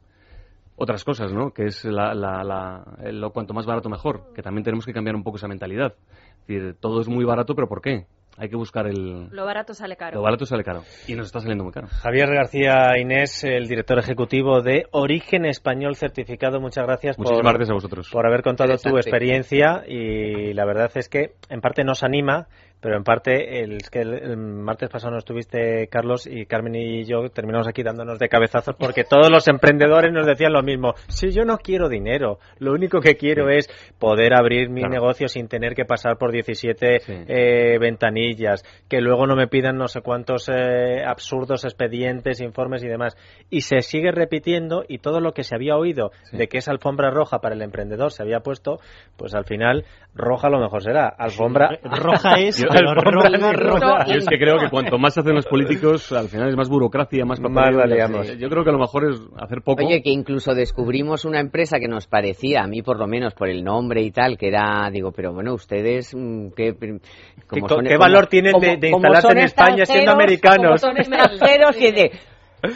[0.76, 1.50] otras cosas, ¿no?
[1.52, 4.32] Que es la, la- la- lo cuanto más barato mejor.
[4.34, 5.94] Que también tenemos que cambiar un poco esa mentalidad.
[6.42, 8.06] Es decir, todo es muy barato, pero ¿por qué?
[8.38, 9.28] Hay que buscar el...
[9.30, 10.16] Lo barato sale caro.
[10.16, 10.84] Lo barato sale caro.
[11.06, 11.88] Y nos está saliendo muy caro.
[11.88, 17.70] Javier García Inés, el director ejecutivo de Origen Español Certificado, muchas gracias Muchísimas por, gracias
[17.70, 18.10] a vosotros.
[18.12, 22.46] por haber contado tu experiencia y la verdad es que en parte nos anima
[22.80, 27.28] pero en parte el, que el, martes pasado no estuviste, Carlos, y Carmen y yo
[27.30, 30.94] terminamos aquí dándonos de cabezazos porque todos los emprendedores nos decían lo mismo.
[31.08, 35.48] Si yo no quiero dinero, lo único que quiero es poder abrir mi negocio sin
[35.48, 40.48] tener que pasar por 17 eh, ventanillas, que luego no me pidan no sé cuántos
[40.48, 43.16] eh, absurdos expedientes, informes y demás.
[43.50, 47.10] Y se sigue repitiendo y todo lo que se había oído de que es alfombra
[47.10, 48.78] roja para el emprendedor se había puesto,
[49.16, 51.08] pues al final roja lo mejor será.
[51.08, 56.48] Alfombra roja es yo, es que creo que cuanto más hacen los políticos, al final
[56.48, 58.24] es más burocracia, más papeleo.
[58.38, 59.84] Yo creo que lo mejor es hacer poco.
[59.84, 63.48] Oye, que incluso descubrimos una empresa que nos parecía, a mí por lo menos por
[63.48, 68.54] el nombre y tal, que era, digo, pero bueno, ustedes, mm, ¿qué, ¿Qué, valor tienen
[68.60, 70.80] de, instalarse en España siendo americanos?
[70.80, 72.10] son extranjeros y de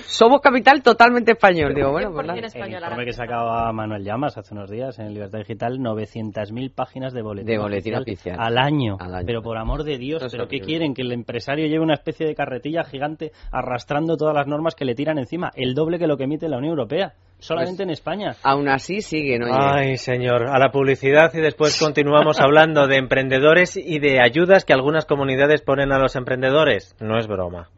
[0.06, 1.74] somos capital totalmente español.
[1.74, 5.78] Digo, bueno, pues El informe que sacaba Manuel Llamas hace unos días en Libertad Digital,
[5.78, 8.96] 900.000 páginas de boletín, de boletín oficial, Al, año.
[9.26, 10.94] Pero por amor de Dios, ¿pero qué quieren?
[10.94, 14.94] Que el empresario lleve una especie de carretilla gigante arrastrando todas las normas que le
[14.94, 15.50] tiran encima.
[15.54, 17.14] El doble que lo que emite la Unión Europea.
[17.38, 18.36] Solamente pues, en España.
[18.44, 19.46] Aún así sigue, ¿no?
[19.50, 20.46] Ay, señor.
[20.48, 25.60] A la publicidad y después continuamos hablando de emprendedores y de ayudas que algunas comunidades
[25.60, 26.94] ponen a los emprendedores.
[27.00, 27.68] No es broma.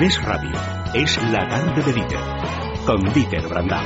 [0.00, 0.50] Es Radio,
[0.94, 2.18] es la tarde de Dieter,
[2.86, 3.84] con Dieter Brandau.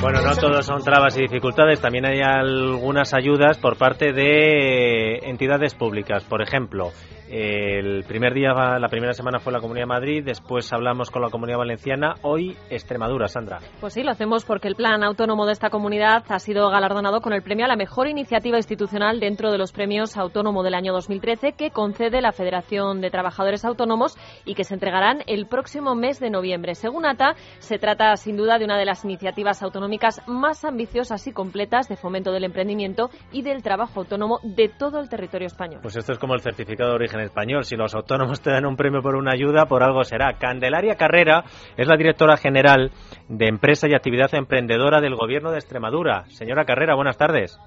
[0.00, 5.74] Bueno, no todos son trabas y dificultades, también hay algunas ayudas por parte de entidades
[5.74, 6.24] públicas.
[6.24, 6.90] Por ejemplo,
[7.32, 11.30] el primer día, la primera semana fue la Comunidad de Madrid, después hablamos con la
[11.30, 13.58] Comunidad Valenciana, hoy Extremadura, Sandra.
[13.80, 17.32] Pues sí, lo hacemos porque el plan autónomo de esta comunidad ha sido galardonado con
[17.32, 21.52] el premio a la mejor iniciativa institucional dentro de los premios autónomo del año 2013
[21.52, 26.28] que concede la Federación de Trabajadores Autónomos y que se entregarán el próximo mes de
[26.28, 26.74] noviembre.
[26.74, 31.32] Según ATA, se trata sin duda de una de las iniciativas autonómicas más ambiciosas y
[31.32, 35.80] completas de fomento del emprendimiento y del trabajo autónomo de todo el territorio español.
[35.80, 37.64] Pues esto es como el certificado de origen español.
[37.64, 40.34] Si los autónomos te dan un premio por una ayuda, por algo será.
[40.34, 41.44] Candelaria Carrera
[41.76, 42.90] es la directora general
[43.28, 46.24] de Empresa y Actividad Emprendedora del Gobierno de Extremadura.
[46.26, 47.58] Señora Carrera, buenas tardes.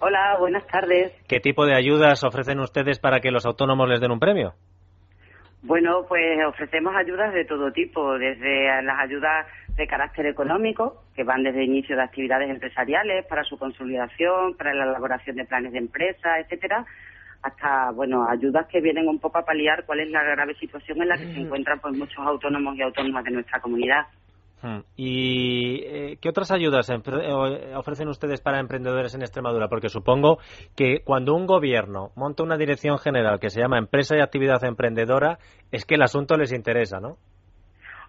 [0.00, 1.12] Hola, buenas tardes.
[1.28, 4.54] ¿Qué tipo de ayudas ofrecen ustedes para que los autónomos les den un premio?
[5.62, 11.42] Bueno, pues ofrecemos ayudas de todo tipo, desde las ayudas de carácter económico, que van
[11.42, 16.38] desde inicio de actividades empresariales para su consolidación, para la elaboración de planes de empresa,
[16.38, 16.86] etcétera,
[17.42, 21.08] hasta bueno ayudas que vienen un poco a paliar cuál es la grave situación en
[21.08, 24.06] la que se encuentran pues muchos autónomos y autónomas de nuestra comunidad.
[24.62, 24.80] Hmm.
[24.94, 29.68] ¿Y eh, qué otras ayudas eh, ofrecen ustedes para emprendedores en Extremadura?
[29.68, 30.38] Porque supongo
[30.76, 35.38] que cuando un gobierno monta una dirección general que se llama Empresa y Actividad Emprendedora,
[35.72, 37.16] es que el asunto les interesa, ¿no?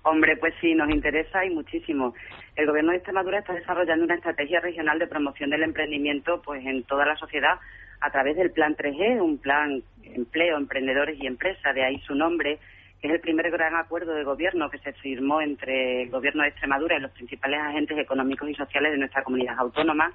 [0.03, 2.15] Hombre, pues sí, nos interesa y muchísimo.
[2.55, 6.83] El Gobierno de Extremadura está desarrollando una estrategia regional de promoción del emprendimiento pues en
[6.83, 7.59] toda la sociedad
[8.01, 12.57] a través del Plan 3G, un plan empleo, emprendedores y empresas, de ahí su nombre,
[12.99, 16.49] que es el primer gran acuerdo de gobierno que se firmó entre el Gobierno de
[16.49, 20.11] Extremadura y los principales agentes económicos y sociales de nuestra comunidad autónoma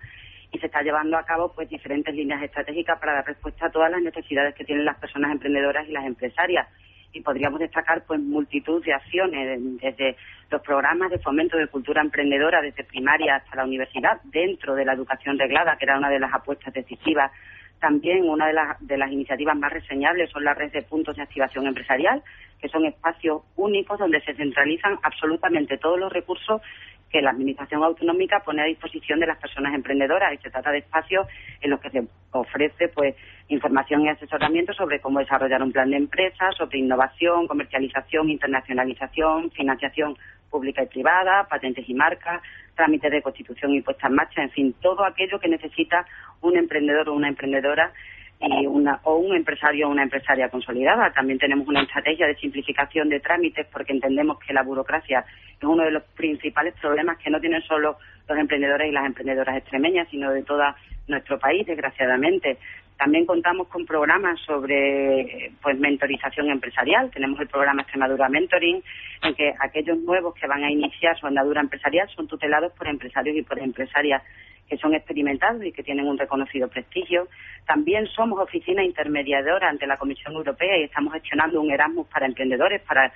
[0.53, 3.91] y se está llevando a cabo pues diferentes líneas estratégicas para dar respuesta a todas
[3.91, 6.69] las necesidades que tienen las personas emprendedoras y las empresarias.
[7.13, 10.17] Y podríamos destacar pues multitud de acciones desde
[10.51, 14.93] los programas de fomento de cultura emprendedora desde primaria hasta la universidad dentro de la
[14.93, 17.33] educación reglada que era una de las apuestas decisivas
[17.81, 21.23] también una de las, de las iniciativas más reseñables son las redes de puntos de
[21.23, 22.23] activación empresarial,
[22.61, 26.63] que son espacios únicos donde se centralizan absolutamente todos los recursos
[27.11, 30.33] que la Administración Autonómica pone a disposición de las personas emprendedoras.
[30.35, 31.27] Y se trata de espacios
[31.61, 33.15] en los que se ofrece pues
[33.49, 40.17] información y asesoramiento sobre cómo desarrollar un plan de empresa, sobre innovación, comercialización, internacionalización, financiación
[40.51, 42.43] pública y privada, patentes y marcas,
[42.75, 46.07] trámites de constitución y puesta en marcha, en fin, todo aquello que necesita
[46.43, 47.93] un emprendedor o una emprendedora
[48.39, 51.11] y una, o un empresario o una empresaria consolidada.
[51.13, 55.25] También tenemos una estrategia de simplificación de trámites porque entendemos que la burocracia
[55.59, 57.97] es uno de los principales problemas que no tienen solo
[58.29, 60.63] los emprendedores y las emprendedoras extremeñas, sino de todo
[61.09, 62.59] nuestro país, desgraciadamente.
[62.99, 67.11] También contamos con programas sobre pues mentorización empresarial.
[67.11, 68.83] Tenemos el programa Extremadura Mentoring,
[69.23, 73.37] en que aquellos nuevos que van a iniciar su andadura empresarial son tutelados por empresarios
[73.37, 74.23] y por empresarias
[74.69, 77.29] que son experimentados y que tienen un reconocido prestigio.
[77.67, 82.83] También somos oficina intermediadora ante la Comisión Europea y estamos gestionando un Erasmus para emprendedores
[82.83, 83.13] para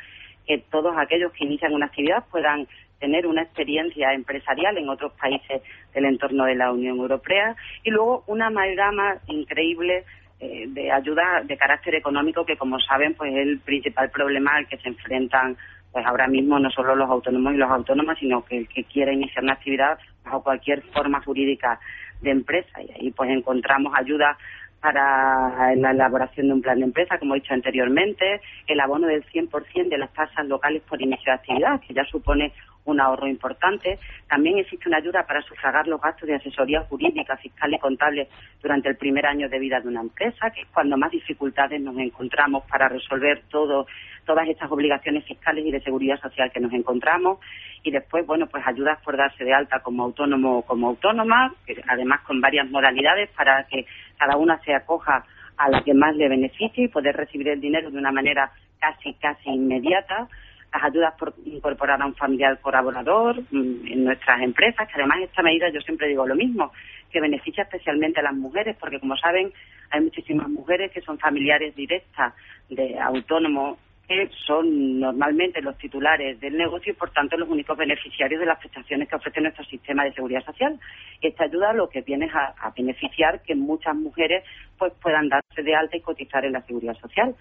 [0.46, 2.68] que todos aquellos que inician una actividad puedan
[3.00, 8.22] tener una experiencia empresarial en otros países del entorno de la Unión Europea y luego
[8.26, 10.04] una amalgama increíble
[10.38, 14.68] eh, de ayuda de carácter económico que, como saben, pues es el principal problema al
[14.68, 15.56] que se enfrentan
[15.92, 19.12] pues ahora mismo no solo los autónomos y los autónomas, sino que el que quiera
[19.12, 21.80] iniciar una actividad bajo cualquier forma jurídica
[22.20, 22.80] de empresa.
[22.80, 24.38] Y ahí pues encontramos ayuda
[24.80, 29.24] para la elaboración de un plan de empresa, como he dicho anteriormente, el abono del
[29.26, 32.52] 100% de las tasas locales por inicio de actividad, que ya supone
[32.90, 33.98] un ahorro importante.
[34.28, 38.28] También existe una ayuda para sufragar los gastos de asesoría jurídica, fiscal y contable
[38.62, 41.96] durante el primer año de vida de una empresa, que es cuando más dificultades nos
[41.98, 43.86] encontramos para resolver todo,
[44.24, 47.38] todas estas obligaciones fiscales y de seguridad social que nos encontramos.
[47.82, 51.54] Y después, bueno, pues ayudas por darse de alta como autónomo o como autónoma,
[51.88, 53.86] además con varias modalidades para que
[54.18, 55.24] cada una se acoja
[55.56, 59.14] a la que más le beneficie y poder recibir el dinero de una manera casi,
[59.14, 60.28] casi inmediata.
[60.72, 65.42] Las ayudas por incorporar a un familiar colaborador mm, en nuestras empresas, que además esta
[65.42, 66.72] medida yo siempre digo lo mismo,
[67.10, 69.52] que beneficia especialmente a las mujeres, porque como saben,
[69.90, 72.34] hay muchísimas mujeres que son familiares directas
[72.68, 73.78] de autónomos
[74.10, 78.58] que son normalmente los titulares del negocio y, por tanto, los únicos beneficiarios de las
[78.58, 80.80] prestaciones que ofrece nuestro sistema de seguridad social.
[81.22, 84.42] Esta ayuda lo que viene es a, a beneficiar que muchas mujeres
[84.76, 87.36] pues puedan darse de alta y cotizar en la seguridad social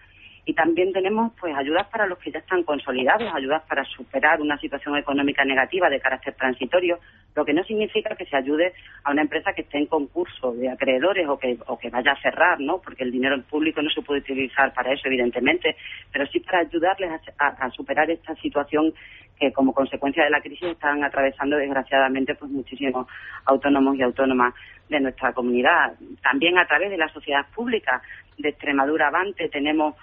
[0.50, 4.58] y también tenemos pues ayudas para los que ya están consolidados, ayudas para superar una
[4.58, 6.98] situación económica negativa de carácter transitorio,
[7.36, 10.68] lo que no significa que se ayude a una empresa que esté en concurso de
[10.68, 12.82] acreedores o que, o que vaya a cerrar, ¿no?
[12.82, 15.76] Porque el dinero público no se puede utilizar para eso, evidentemente,
[16.12, 18.92] pero sí para ayudarles a, superar esta situación
[19.40, 23.06] que como consecuencia de la crisis están atravesando desgraciadamente pues muchísimos
[23.46, 24.56] autónomos y autónomas
[24.90, 25.94] de nuestra comunidad.
[26.24, 28.02] También a través de la sociedad pública
[28.40, 29.96] de Extremadura Avante tenemos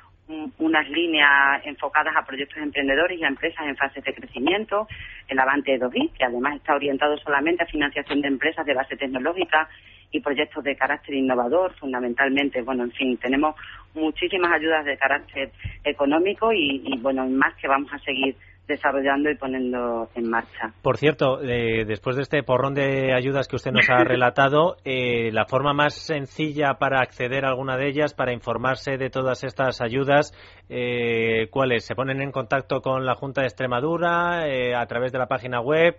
[0.58, 4.88] unas líneas enfocadas a proyectos emprendedores y a empresas en fases de crecimiento,
[5.28, 9.68] el Avante 2i, que además está orientado solamente a financiación de empresas de base tecnológica
[10.10, 12.62] y proyectos de carácter innovador, fundamentalmente.
[12.62, 13.54] Bueno, en fin, tenemos
[13.94, 15.50] muchísimas ayudas de carácter
[15.84, 18.36] económico y, y bueno, más que vamos a seguir
[18.66, 20.72] desarrollando y poniendo en marcha.
[20.82, 25.30] Por cierto, eh, después de este porrón de ayudas que usted nos ha relatado, eh,
[25.32, 29.80] la forma más sencilla para acceder a alguna de ellas, para informarse de todas estas
[29.80, 30.32] ayudas,
[30.68, 31.84] eh, ¿cuál es?
[31.84, 35.60] ¿Se ponen en contacto con la Junta de Extremadura eh, a través de la página
[35.60, 35.96] web?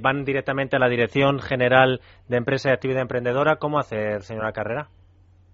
[0.00, 3.56] ¿Van directamente a la Dirección General de Empresa y Actividad Emprendedora?
[3.56, 4.88] ¿Cómo hacer, señora Carrera?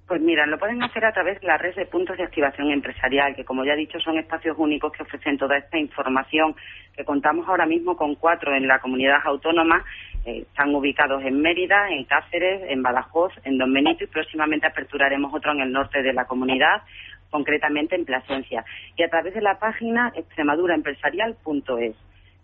[0.07, 3.35] Pues mira, lo pueden hacer a través de la red de puntos de activación empresarial,
[3.37, 6.55] que como ya he dicho son espacios únicos que ofrecen toda esta información,
[6.95, 9.85] que contamos ahora mismo con cuatro en la comunidad autónoma,
[10.25, 15.33] eh, están ubicados en Mérida, en Cáceres, en Badajoz, en Don Benito y próximamente aperturaremos
[15.33, 16.83] otro en el norte de la comunidad,
[17.31, 18.65] concretamente en Plasencia.
[18.97, 21.97] Y a través de la página extremaduraempresarial.es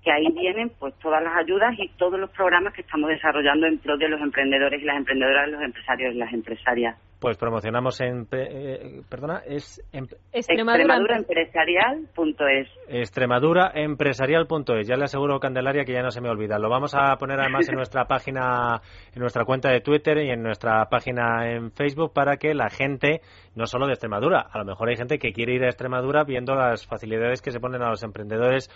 [0.03, 3.79] que ahí vienen pues todas las ayudas y todos los programas que estamos desarrollando en
[3.79, 6.97] pro de los emprendedores y las emprendedoras, los empresarios y las empresarias.
[7.21, 8.29] Pues promocionamos en.
[8.31, 9.83] Eh, perdona, es.
[9.93, 12.69] Em, Extremaduraempresarial.es.
[12.89, 14.87] Extremaduraempresarial.es.
[14.87, 16.61] Ya le aseguro, Candelaria, que ya no se me olvida.
[16.61, 18.81] Lo vamos a poner además en nuestra página,
[19.13, 23.23] en nuestra cuenta de Twitter y en nuestra página en Facebook para que la gente,
[23.57, 26.55] no solo de Extremadura, a lo mejor hay gente que quiere ir a Extremadura viendo
[26.55, 28.71] las facilidades que se ponen a los emprendedores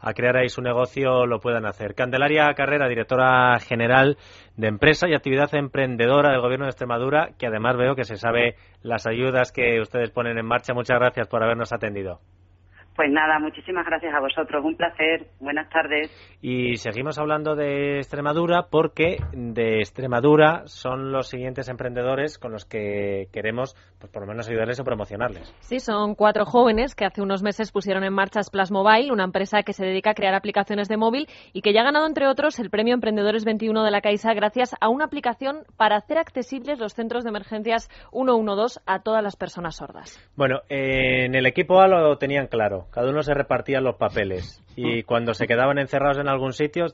[0.00, 1.94] a crear ahí su negocio, lo puedan hacer.
[1.94, 4.18] Candelaria Carrera, directora general
[4.56, 8.56] de Empresa y Actividad Emprendedora del Gobierno de Extremadura, que además veo que se sabe
[8.82, 10.74] las ayudas que ustedes ponen en marcha.
[10.74, 12.20] Muchas gracias por habernos atendido.
[12.96, 14.64] Pues nada, muchísimas gracias a vosotros.
[14.64, 15.26] Un placer.
[15.40, 16.10] Buenas tardes.
[16.40, 23.26] Y seguimos hablando de Extremadura porque de Extremadura son los siguientes emprendedores con los que
[23.32, 25.52] queremos, pues por lo menos ayudarles o promocionarles.
[25.58, 29.64] Sí, son cuatro jóvenes que hace unos meses pusieron en marcha Splash Mobile, una empresa
[29.64, 32.60] que se dedica a crear aplicaciones de móvil y que ya ha ganado, entre otros,
[32.60, 36.94] el premio Emprendedores 21 de la Caixa gracias a una aplicación para hacer accesibles los
[36.94, 40.16] centros de emergencias 112 a todas las personas sordas.
[40.36, 45.02] Bueno, en el equipo A lo tenían claro cada uno se repartía los papeles y
[45.02, 46.86] cuando se quedaban encerrados en algún sitio,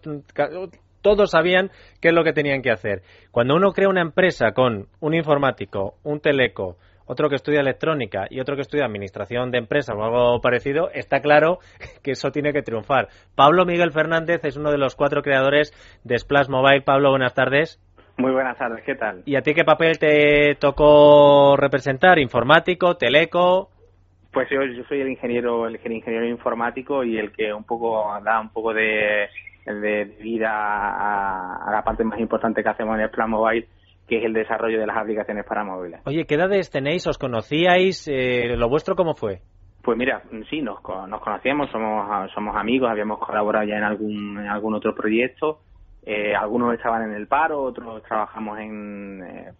[1.02, 3.02] todos sabían qué es lo que tenían que hacer.
[3.30, 6.76] Cuando uno crea una empresa con un informático, un teleco,
[7.06, 11.20] otro que estudia electrónica y otro que estudia administración de empresas o algo parecido, está
[11.20, 11.58] claro
[12.02, 13.08] que eso tiene que triunfar.
[13.34, 15.72] Pablo Miguel Fernández es uno de los cuatro creadores
[16.04, 16.82] de Splash Mobile.
[16.82, 17.80] Pablo, buenas tardes.
[18.16, 19.22] Muy buenas tardes, ¿qué tal?
[19.24, 22.18] ¿Y a ti qué papel te tocó representar?
[22.18, 23.69] ¿Informático, teleco?
[24.32, 28.40] Pues yo, yo soy el ingeniero, el ingeniero informático y el que un poco da
[28.40, 29.28] un poco de,
[30.20, 33.66] vida a, la parte más importante que hacemos en el plan mobile,
[34.08, 36.00] que es el desarrollo de las aplicaciones para móviles.
[36.06, 37.06] Oye, ¿qué edades tenéis?
[37.08, 38.06] ¿Os conocíais?
[38.08, 39.40] Eh, ¿Lo vuestro cómo fue?
[39.82, 44.46] Pues mira, sí, nos, nos conocíamos, somos, somos amigos, habíamos colaborado ya en algún, en
[44.46, 45.60] algún otro proyecto.
[46.04, 49.52] Eh, algunos estaban en el paro, otros trabajamos en, eh,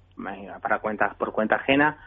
[0.62, 1.98] para cuentas por cuenta ajena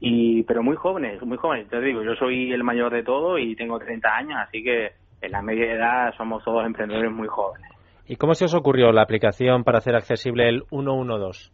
[0.00, 1.68] y pero muy jóvenes, muy jóvenes.
[1.68, 5.32] Te digo, yo soy el mayor de todos y tengo 30 años, así que en
[5.32, 7.70] la media edad somos todos emprendedores muy jóvenes.
[8.06, 11.50] ¿Y cómo se os ocurrió la aplicación para hacer accesible el 112?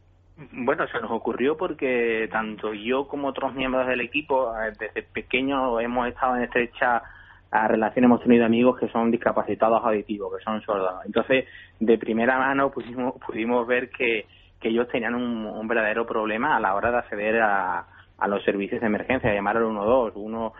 [0.52, 5.78] Bueno, se nos ocurrió porque tanto yo como otros miembros del equipo, eh, desde pequeño
[5.80, 7.02] hemos estado en estrecha
[7.68, 11.04] relación, hemos tenido amigos que son discapacitados auditivos, que son sordos.
[11.04, 11.46] Entonces,
[11.78, 14.26] de primera mano pudimos, pudimos ver que,
[14.58, 17.86] que ellos tenían un, verdadero problema a la hora de acceder a,
[18.22, 20.18] a los servicios de emergencia, llamar al 112.
[20.18, 20.52] Uno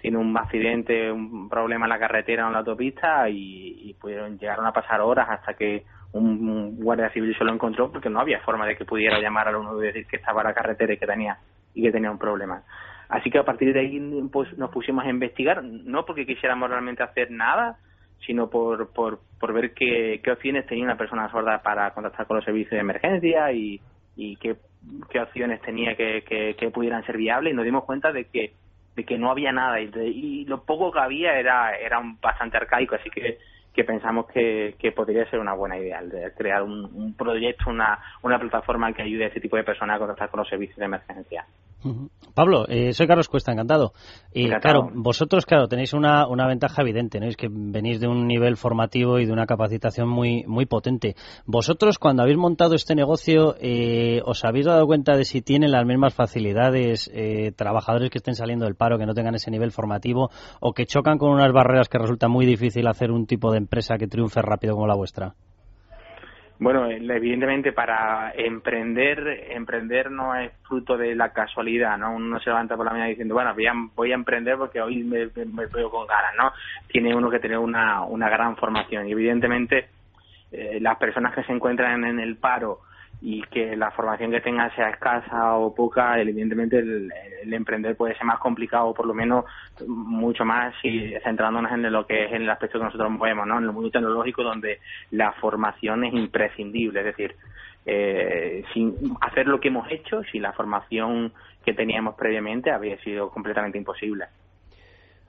[0.00, 4.38] tiene un accidente, un problema en la carretera o en la autopista y, y pudieron
[4.38, 8.40] llegaron a pasar horas hasta que un, guardia civil se lo encontró porque no había
[8.40, 10.98] forma de que pudiera llamar al 112 y decir que estaba en la carretera y
[10.98, 11.38] que tenía
[11.72, 12.62] y que tenía un problema.
[13.08, 17.02] Así que a partir de ahí pues, nos pusimos a investigar, no porque quisiéramos realmente
[17.02, 17.78] hacer nada,
[18.26, 22.36] sino por, por, por ver qué, qué opciones tenía una persona sorda para contactar con
[22.36, 23.80] los servicios de emergencia y,
[24.16, 24.56] y qué,
[25.10, 28.54] qué opciones tenía que, que, que, pudieran ser viables y nos dimos cuenta de que
[28.96, 32.56] de que no había nada y, y lo poco que había era era un, bastante
[32.56, 33.38] arcaico así que
[33.74, 37.98] que pensamos que, que podría ser una buena idea, de crear un, un proyecto, una,
[38.22, 40.84] una plataforma que ayude a ese tipo de personas a contactar con los servicios de
[40.84, 41.44] emergencia.
[42.34, 43.92] Pablo, eh, soy Carlos Cuesta, encantado.
[44.32, 47.26] Y claro, vosotros, claro, tenéis una, una ventaja evidente, ¿no?
[47.26, 51.14] Es que venís de un nivel formativo y de una capacitación muy, muy potente.
[51.46, 55.86] Vosotros, cuando habéis montado este negocio, eh, ¿os habéis dado cuenta de si tienen las
[55.86, 60.30] mismas facilidades eh, trabajadores que estén saliendo del paro, que no tengan ese nivel formativo,
[60.60, 63.96] o que chocan con unas barreras que resulta muy difícil hacer un tipo de empresa
[63.96, 65.34] que triunfe rápido como la vuestra?
[66.58, 72.14] Bueno, evidentemente para emprender, emprender no es fruto de la casualidad, ¿no?
[72.14, 73.52] Uno se levanta por la mañana diciendo, bueno,
[73.96, 76.52] voy a, emprender porque hoy me, veo con ganas, ¿no?
[76.86, 79.88] Tiene uno que tener una, una gran formación y evidentemente
[80.52, 82.80] eh, las personas que se encuentran en el paro
[83.26, 87.10] y que la formación que tenga sea escasa o poca, evidentemente el,
[87.50, 89.46] emprender puede ser más complicado, o por lo menos
[89.86, 93.56] mucho más si centrándonos en lo que es en el aspecto que nosotros movemos, ¿no?
[93.56, 94.78] En el mundo tecnológico donde
[95.10, 97.34] la formación es imprescindible, es decir,
[97.86, 101.32] eh, sin hacer lo que hemos hecho, si la formación
[101.64, 104.26] que teníamos previamente habría sido completamente imposible.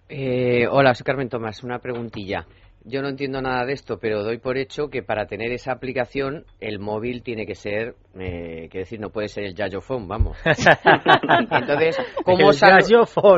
[0.10, 1.64] Eh, hola, soy Carmen Tomás.
[1.64, 2.46] Una preguntilla.
[2.88, 6.46] Yo no entiendo nada de esto, pero doy por hecho que para tener esa aplicación
[6.60, 10.38] el móvil tiene que ser, eh, que decir, no puede ser el Yayophone, vamos.
[11.52, 12.52] Entonces, ¿cómo,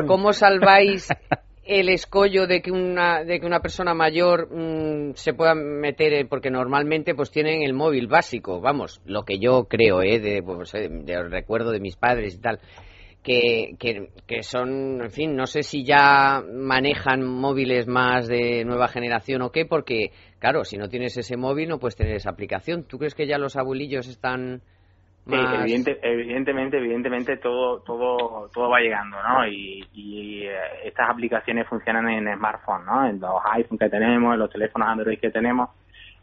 [0.06, 1.08] ¿cómo salváis
[1.64, 6.50] el escollo de que una de que una persona mayor mm, se pueda meter porque
[6.50, 10.88] normalmente pues tienen el móvil básico vamos lo que yo creo eh de, pues, eh,
[10.88, 12.58] de recuerdo de mis padres y tal
[13.22, 13.76] que,
[14.26, 19.50] que, son, en fin, no sé si ya manejan móviles más de nueva generación o
[19.50, 22.84] qué, porque, claro, si no tienes ese móvil no puedes tener esa aplicación.
[22.84, 24.62] ¿Tú crees que ya los abuelillos están
[25.26, 25.68] más...
[26.02, 29.46] evidentemente, evidentemente todo, todo, todo va llegando, ¿no?
[29.46, 33.06] Y, eh, estas aplicaciones funcionan en smartphones, ¿no?
[33.06, 35.70] En los iPhones que tenemos, en los teléfonos Android que tenemos.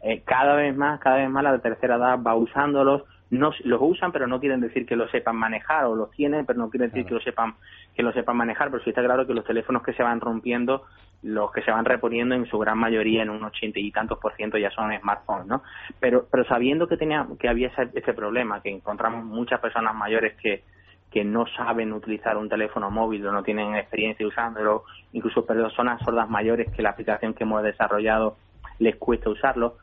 [0.02, 4.12] Eh, cada vez más, cada vez más la tercera edad va usándolos no los usan
[4.12, 7.06] pero no quieren decir que lo sepan manejar o los tienen pero no quieren decir
[7.06, 7.54] que lo sepan
[7.94, 8.70] que lo sepan manejar.
[8.70, 10.84] Pero sí está claro que los teléfonos que se van rompiendo
[11.22, 14.34] los que se van reponiendo en su gran mayoría en un ochenta y tantos por
[14.36, 15.62] ciento ya son smartphones no
[15.98, 20.36] pero pero sabiendo que tenía que había ese, ese problema que encontramos muchas personas mayores
[20.36, 20.62] que
[21.10, 26.28] que no saben utilizar un teléfono móvil o no tienen experiencia usándolo, incluso personas sordas
[26.28, 28.36] mayores que la aplicación que hemos desarrollado
[28.78, 29.78] les cuesta usarlo,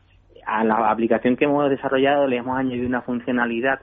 [0.46, 3.82] a la aplicación que hemos desarrollado le hemos añadido una funcionalidad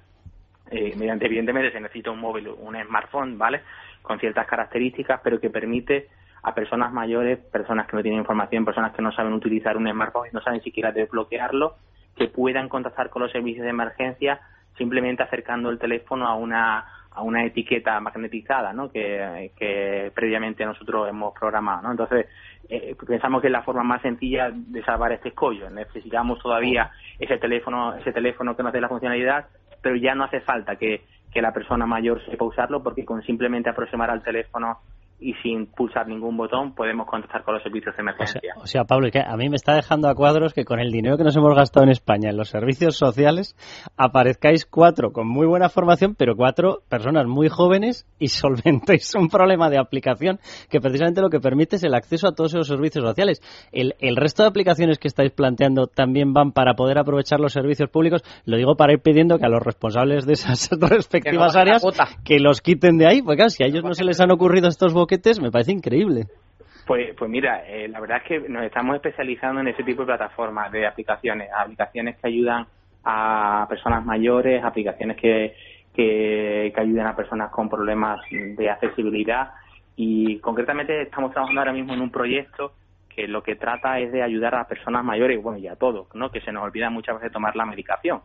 [0.71, 3.63] eh, mediante evidentemente se necesita un móvil, un smartphone, ¿vale?
[4.03, 6.09] Con ciertas características, pero que permite
[6.43, 10.29] a personas mayores, personas que no tienen información, personas que no saben utilizar un smartphone
[10.29, 11.75] y no saben siquiera desbloquearlo,
[12.17, 14.41] que puedan contactar con los servicios de emergencia
[14.79, 18.91] simplemente acercando el teléfono a una a una etiqueta magnetizada ¿no?
[18.91, 21.83] que, que previamente nosotros hemos programado.
[21.83, 21.91] ¿no?
[21.91, 22.27] Entonces,
[22.71, 25.69] eh, pensamos que es la forma más sencilla de salvar este escollo.
[25.71, 29.47] Necesitamos todavía ese teléfono, ese teléfono que nos dé la funcionalidad,
[29.83, 31.03] pero ya no hace falta que,
[31.33, 34.79] que la persona mayor sepa usarlo porque con simplemente aproximar al teléfono
[35.21, 38.41] y sin pulsar ningún botón podemos contactar con los servicios de emergencia.
[38.57, 41.25] O sea, Pablo, a mí me está dejando a cuadros que con el dinero que
[41.25, 43.57] nos hemos gastado en España en los servicios sociales
[43.97, 49.69] aparezcáis cuatro con muy buena formación, pero cuatro personas muy jóvenes y solventéis un problema
[49.69, 53.41] de aplicación que precisamente lo que permite es el acceso a todos esos servicios sociales.
[53.73, 57.91] El, el resto de aplicaciones que estáis planteando también van para poder aprovechar los servicios
[57.91, 58.23] públicos.
[58.45, 61.83] Lo digo para ir pidiendo que a los responsables de esas respectivas áreas
[62.25, 64.69] que los quiten de ahí, porque claro, si a ellos no se les han ocurrido
[64.69, 64.93] estos
[65.41, 66.27] me parece increíble.
[66.87, 70.07] Pues, pues mira, eh, la verdad es que nos estamos especializando en ese tipo de
[70.07, 72.67] plataformas de aplicaciones, aplicaciones que ayudan
[73.05, 75.55] a personas mayores, aplicaciones que,
[75.95, 79.51] que, que ayuden a personas con problemas de accesibilidad
[79.97, 82.73] y concretamente estamos trabajando ahora mismo en un proyecto
[83.09, 86.31] que lo que trata es de ayudar a personas mayores, bueno, y a todos, ¿no?
[86.31, 88.21] Que se nos olvida muchas veces tomar la medicación,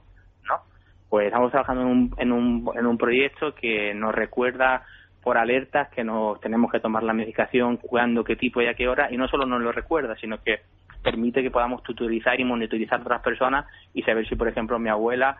[0.47, 0.55] ¿no?
[1.09, 4.85] Pues estamos trabajando en un, en un, en un proyecto que nos recuerda
[5.25, 8.87] por alertas que nos tenemos que tomar la medicación, cuándo, qué tipo y a qué
[8.87, 10.59] hora, y no solo nos lo recuerda, sino que
[11.03, 13.65] permite que podamos tutorizar y monitorizar a otras personas
[13.95, 15.35] y saber si, por ejemplo, mi abuela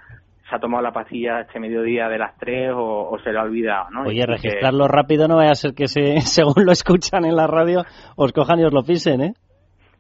[0.50, 3.92] se ha tomado la pastilla este mediodía de las tres o, se lo ha olvidado,
[3.92, 4.02] ¿no?
[4.06, 7.84] Oye, registrarlo rápido no vaya a ser que se, según lo escuchan en la radio
[8.16, 9.34] os cojan y os lo pisen, ¿eh?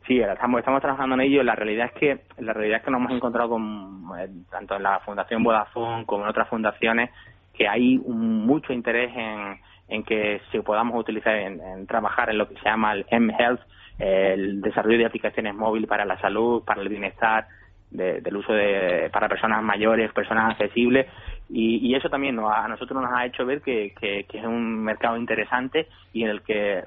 [0.07, 1.43] Sí, estamos, estamos trabajando en ello.
[1.43, 4.83] La realidad es que la realidad es que nos hemos encontrado con eh, tanto en
[4.83, 7.11] la Fundación Vodafone como en otras fundaciones
[7.55, 12.55] que hay mucho interés en, en que se podamos utilizar en, trabajar en lo que
[12.55, 13.61] se llama el M-Health,
[13.99, 17.47] el desarrollo de aplicaciones móviles para la salud, para el bienestar,
[17.91, 21.07] del uso de, para personas mayores, personas accesibles
[21.49, 25.87] y, eso también a nosotros nos ha hecho ver que, que, es un mercado interesante
[26.11, 26.83] y en el que,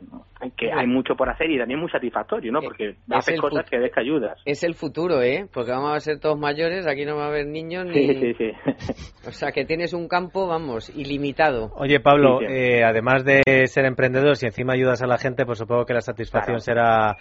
[0.57, 2.61] que hay mucho por hacer y también muy satisfactorio, ¿no?
[2.61, 4.41] Porque haces cosas que ves que ayudas.
[4.45, 5.47] Es el futuro, ¿eh?
[5.53, 7.95] Porque vamos a ser todos mayores, aquí no va a haber niños ni...
[7.95, 8.53] Sí, sí, sí.
[9.29, 11.71] O sea, que tienes un campo, vamos, ilimitado.
[11.77, 15.85] Oye, Pablo, eh, además de ser emprendedor, si encima ayudas a la gente, pues supongo
[15.85, 17.17] que la satisfacción será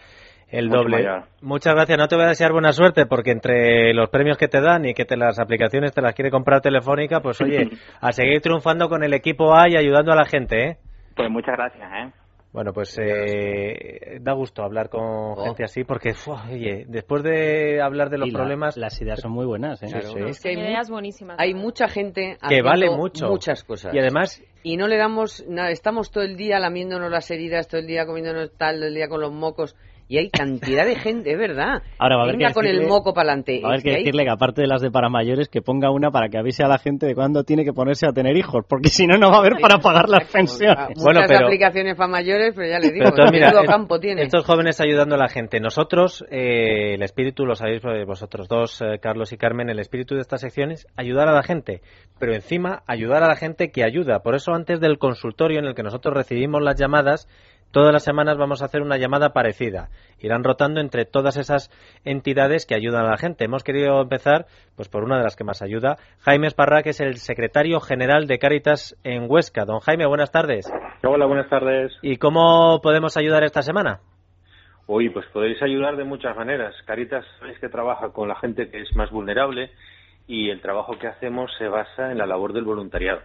[0.49, 1.05] el doble.
[1.41, 1.97] Muchas gracias.
[1.97, 4.93] No te voy a desear buena suerte porque entre los premios que te dan y
[4.93, 7.69] que te las aplicaciones te las quiere comprar Telefónica, pues oye,
[8.01, 10.77] a seguir triunfando con el equipo A y ayudando a la gente, ¿eh?
[11.15, 12.11] Pues muchas gracias, ¿eh?
[12.53, 15.43] Bueno, pues eh, da gusto hablar con oh.
[15.43, 16.13] gente así porque,
[16.49, 18.77] oye, después de hablar de los problemas...
[18.77, 19.87] Las ideas son muy buenas, ¿eh?
[20.27, 21.37] Es que hay ideas buenísimas.
[21.39, 23.27] Hay mucha gente que vale mucho.
[23.27, 23.93] muchas cosas.
[23.93, 24.41] Y además...
[24.63, 28.05] Y no le damos nada, estamos todo el día lamiéndonos las heridas, todo el día
[28.05, 29.75] comiéndonos tal, todo el día con los mocos
[30.09, 31.81] y hay cantidad de gente, es verdad.
[31.99, 33.59] Ahora va a Venga con el moco para adelante.
[33.61, 36.11] Va a haber que, decirle que aparte de las de para mayores, que ponga una
[36.11, 38.89] para que avise a la gente de cuándo tiene que ponerse a tener hijos, porque
[38.89, 40.89] si no, no va a haber para pagar las pensiones.
[40.89, 44.23] Muchas bueno, pero, aplicaciones para mayores, pero ya le digo, todo campo tiene.
[44.23, 45.59] Estos jóvenes ayudando a la gente.
[45.59, 50.21] Nosotros, eh, el espíritu, lo sabéis vosotros dos, eh, Carlos y Carmen, el espíritu de
[50.21, 51.81] estas secciones, ayudar a la gente,
[52.19, 54.19] pero encima ayudar a la gente que ayuda.
[54.19, 57.27] Por eso antes del consultorio en el que nosotros recibimos las llamadas,
[57.72, 59.89] Todas las semanas vamos a hacer una llamada parecida.
[60.20, 61.70] Irán rotando entre todas esas
[62.05, 63.45] entidades que ayudan a la gente.
[63.45, 64.45] Hemos querido empezar
[64.76, 68.26] pues por una de las que más ayuda, Jaime Esparra, que es el secretario general
[68.26, 69.65] de Cáritas en Huesca.
[69.65, 70.72] Don Jaime, buenas tardes.
[71.03, 71.91] Hola, buenas tardes.
[72.01, 73.99] ¿Y cómo podemos ayudar esta semana?
[74.88, 76.74] Hoy, pues podéis ayudar de muchas maneras.
[76.86, 79.72] Caritas es que trabaja con la gente que es más vulnerable
[80.28, 83.20] y el trabajo que hacemos se basa en la labor del voluntariado.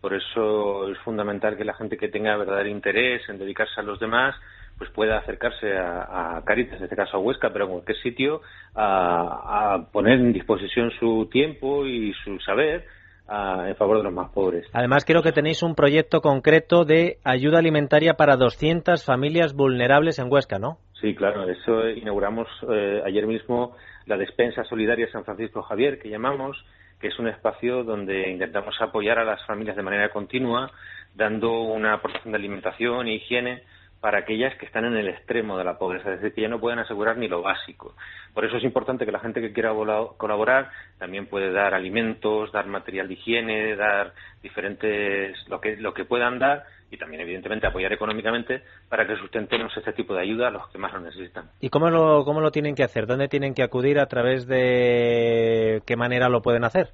[0.00, 3.98] Por eso es fundamental que la gente que tenga verdadero interés en dedicarse a los
[3.98, 4.34] demás
[4.78, 8.42] pues pueda acercarse a, Caritas, en este caso a Huesca, pero en cualquier sitio,
[8.76, 12.86] a, poner en disposición su tiempo y su saber
[13.28, 14.66] en favor de los más pobres.
[14.72, 20.32] Además, creo que tenéis un proyecto concreto de ayuda alimentaria para 200 familias vulnerables en
[20.32, 20.78] Huesca, ¿no?
[21.00, 21.48] Sí, claro.
[21.48, 23.76] Eso inauguramos eh, ayer mismo
[24.06, 26.64] la despensa solidaria San Francisco Javier, que llamamos,
[27.00, 30.70] que es un espacio donde intentamos apoyar a las familias de manera continua,
[31.14, 33.62] dando una porción de alimentación e higiene
[34.00, 36.60] para aquellas que están en el extremo de la pobreza, es decir, que ya no
[36.60, 37.94] pueden asegurar ni lo básico.
[38.32, 39.72] Por eso es importante que la gente que quiera
[40.16, 46.04] colaborar también puede dar alimentos, dar material de higiene, dar diferentes, lo que, lo que
[46.04, 50.50] puedan dar y también, evidentemente, apoyar económicamente para que sustentemos este tipo de ayuda a
[50.50, 51.50] los que más lo necesitan.
[51.60, 53.06] ¿Y cómo lo, cómo lo tienen que hacer?
[53.06, 53.98] ¿Dónde tienen que acudir?
[53.98, 56.92] ¿A través de qué manera lo pueden hacer?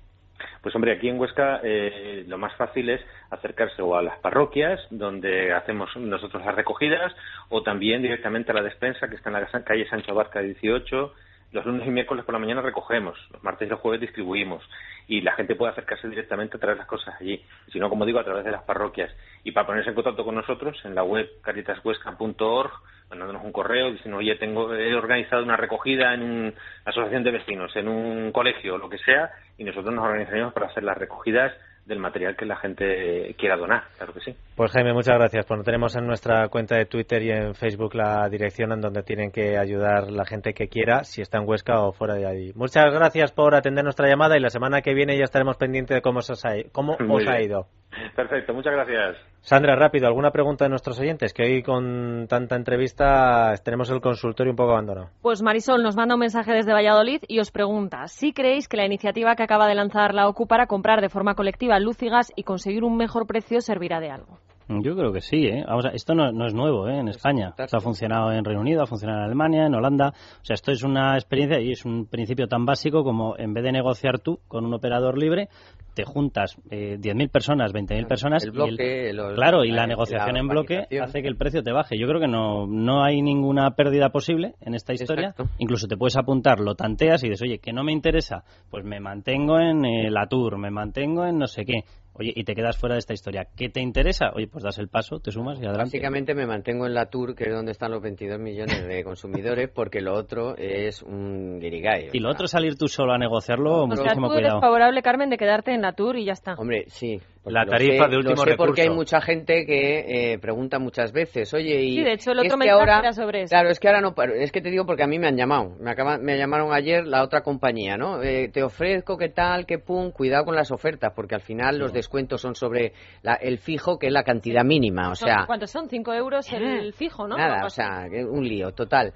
[0.62, 4.80] Pues hombre, aquí en Huesca eh, lo más fácil es acercarse o a las parroquias,
[4.90, 7.14] donde hacemos nosotros las recogidas,
[7.48, 11.14] o también directamente a la despensa, que está en la calle Sancho Barca 18,
[11.54, 14.68] los lunes y miércoles por la mañana recogemos, los martes y los jueves distribuimos
[15.06, 18.18] y la gente puede acercarse directamente a traer las cosas allí, si no, como digo,
[18.18, 19.10] a través de las parroquias.
[19.44, 22.72] Y para ponerse en contacto con nosotros, en la web caritashuesca.org,
[23.08, 26.52] mandándonos un correo diciendo, oye, tengo, he organizado una recogida en una
[26.86, 30.82] asociación de vecinos, en un colegio, lo que sea, y nosotros nos organizaremos para hacer
[30.82, 31.52] las recogidas
[31.86, 34.34] del material que la gente quiera donar, claro que sí.
[34.56, 35.44] Pues Jaime, muchas gracias.
[35.46, 39.30] Pues tenemos en nuestra cuenta de Twitter y en Facebook la dirección en donde tienen
[39.30, 42.52] que ayudar la gente que quiera, si está en Huesca o fuera de allí.
[42.54, 46.02] Muchas gracias por atender nuestra llamada y la semana que viene ya estaremos pendientes de
[46.02, 47.66] cómo os ha, cómo os ha ido.
[48.14, 49.16] Perfecto, muchas gracias.
[49.40, 51.34] Sandra, rápido, ¿alguna pregunta de nuestros oyentes?
[51.34, 55.10] Que hoy con tanta entrevista tenemos el consultorio un poco abandonado.
[55.20, 58.86] Pues Marisol nos manda un mensaje desde Valladolid y os pregunta si creéis que la
[58.86, 62.32] iniciativa que acaba de lanzar la OCU para comprar de forma colectiva luz y gas
[62.36, 64.38] y conseguir un mejor precio servirá de algo.
[64.68, 65.64] Yo creo que sí, ¿eh?
[65.66, 66.98] Vamos a, esto no, no, es nuevo ¿eh?
[66.98, 67.54] en España.
[67.56, 70.08] Esto ha funcionado en Reino Unido, ha funcionado en Alemania, en Holanda.
[70.08, 73.64] O sea, esto es una experiencia y es un principio tan básico como en vez
[73.64, 75.48] de negociar tú con un operador libre,
[75.94, 78.44] te juntas eh, 10.000 personas, 20.000 personas.
[78.44, 81.62] El bloque, y el, claro, y la negociación la en bloque hace que el precio
[81.62, 81.98] te baje.
[81.98, 85.28] Yo creo que no, no hay ninguna pérdida posible en esta historia.
[85.28, 85.52] Exacto.
[85.58, 88.98] Incluso te puedes apuntar, lo tanteas y dices, oye, que no me interesa, pues me
[88.98, 91.84] mantengo en eh, la tour, me mantengo en no sé qué.
[92.16, 93.48] Oye, y te quedas fuera de esta historia.
[93.56, 94.30] ¿Qué te interesa?
[94.34, 95.82] Oye, pues das el paso, te sumas y adelante.
[95.82, 99.68] Básicamente me mantengo en la Tour, que es donde están los 22 millones de consumidores,
[99.68, 102.10] porque lo otro es un guirigay.
[102.12, 104.58] Y lo otro es salir tú solo a negociarlo, o muchísimo sea, tú cuidado.
[104.58, 106.54] eres favorable, Carmen, de quedarte en la Tour y ya está.
[106.54, 107.20] Hombre, sí.
[107.46, 108.66] La tarifa sé, de último lo sé recurso.
[108.66, 112.38] porque hay mucha gente que eh, pregunta muchas veces, oye, y Sí, de hecho, el
[112.38, 113.50] es otro que mensaje ahora, era sobre eso.
[113.50, 115.76] Claro, es que ahora no, es que te digo porque a mí me han llamado,
[115.78, 118.22] me, acaba, me llamaron ayer la otra compañía, ¿no?
[118.22, 121.92] Eh, te ofrezco, qué tal, qué pum, cuidado con las ofertas, porque al final los
[121.92, 122.92] descuentos son sobre
[123.22, 125.88] la, el fijo, que es la cantidad mínima, o sea, ¿Cuántos son?
[125.88, 127.36] ¿Cinco euros el fijo, no?
[127.36, 129.12] Nada, o sea, un lío total.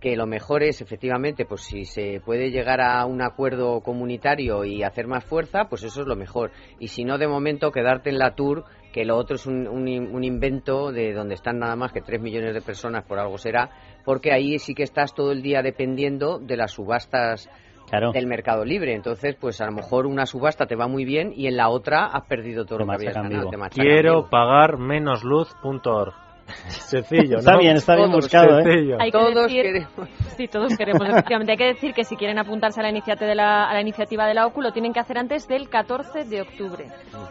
[0.00, 4.84] Que lo mejor es, efectivamente, pues si se puede llegar a un acuerdo comunitario y
[4.84, 6.52] hacer más fuerza, pues eso es lo mejor.
[6.78, 9.88] Y si no, de momento, quedarte en la tour, que lo otro es un, un,
[9.88, 13.70] un invento de donde están nada más que 3 millones de personas, por algo será,
[14.04, 17.48] porque ahí sí que estás todo el día dependiendo de las subastas
[17.88, 18.12] Claro.
[18.12, 18.94] del mercado libre.
[18.94, 22.04] Entonces, pues a lo mejor una subasta te va muy bien y en la otra
[22.04, 23.48] has perdido todo Te lo que habías ganado.
[23.48, 26.27] te Quiero pagar menos luz.org.
[26.68, 27.38] Sencillo, ¿no?
[27.38, 28.96] Está bien, está bien Todos, buscado, ¿eh?
[28.98, 30.08] Hay que Todos decir- queremos.
[30.36, 31.52] Sí, todos queremos, efectivamente.
[31.52, 34.26] Hay que decir que si quieren apuntarse a la, iniciativa de la, a la iniciativa
[34.26, 36.86] de la OCU, lo tienen que hacer antes del 14 de octubre.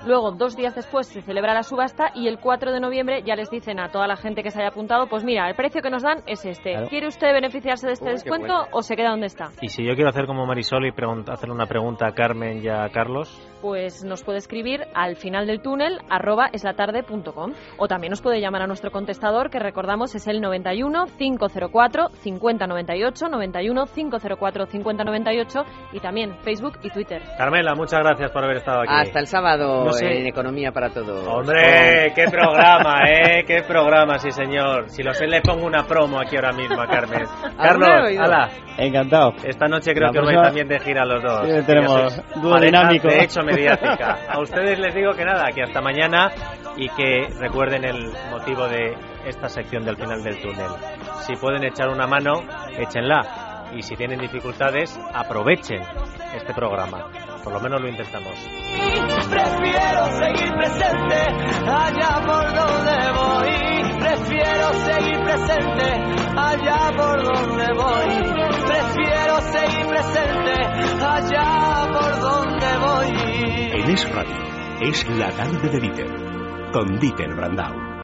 [0.05, 3.49] Luego, dos días después, se celebra la subasta y el 4 de noviembre ya les
[3.49, 6.03] dicen a toda la gente que se haya apuntado, pues mira, el precio que nos
[6.03, 6.71] dan es este.
[6.71, 6.87] Claro.
[6.89, 8.67] ¿Quiere usted beneficiarse de este Uy, descuento bueno.
[8.71, 9.49] o se queda donde está?
[9.61, 12.87] Y si yo quiero hacer como Marisol y hacerle una pregunta a Carmen y a
[12.89, 13.29] Carlos,
[13.61, 18.61] Pues nos puede escribir al final del túnel arroba eslatarde.com o también nos puede llamar
[18.61, 25.59] a nuestro contestador que recordamos es el 91 504 5098 91 504 5098
[25.93, 27.21] y también Facebook y Twitter.
[27.37, 28.91] Carmela, muchas gracias por haber estado aquí.
[28.91, 30.19] Hasta el sábado No sé.
[30.19, 31.25] en Economía para Todos.
[31.25, 33.45] Hombre, qué programa, ¿eh?
[33.47, 34.89] Qué programa, sí señor.
[34.89, 37.23] Si lo sé, le pongo una promo aquí ahora mismo a Carmen.
[37.57, 37.89] Carlos,
[38.19, 38.49] ala.
[38.77, 39.35] Encantado.
[39.45, 41.47] Esta noche creo La que os vais también de gira los dos.
[41.47, 43.07] Sí, tenemos dúo dinámico.
[43.07, 44.17] De hecho, mediática.
[44.29, 46.29] A ustedes les digo que nada, que hasta mañana
[46.75, 48.95] y que recuerden el motivo de
[49.27, 50.71] esta sección del final del túnel.
[51.21, 52.41] Si pueden echar una mano,
[52.77, 53.65] échenla.
[53.73, 55.81] Y si tienen dificultades, aprovechen
[56.33, 57.09] este programa.
[57.43, 58.33] Por lo menos lo intentamos.
[59.29, 61.19] Prefiero seguir presente
[61.67, 63.67] allá por donde voy.
[63.99, 68.37] Prefiero seguir presente allá por donde voy.
[68.67, 70.53] Prefiero seguir presente
[71.05, 73.81] allá por donde voy.
[73.81, 74.37] En Es Radio,
[74.81, 76.07] es la tarde de Dieter,
[76.71, 77.86] con Dieter Brandau.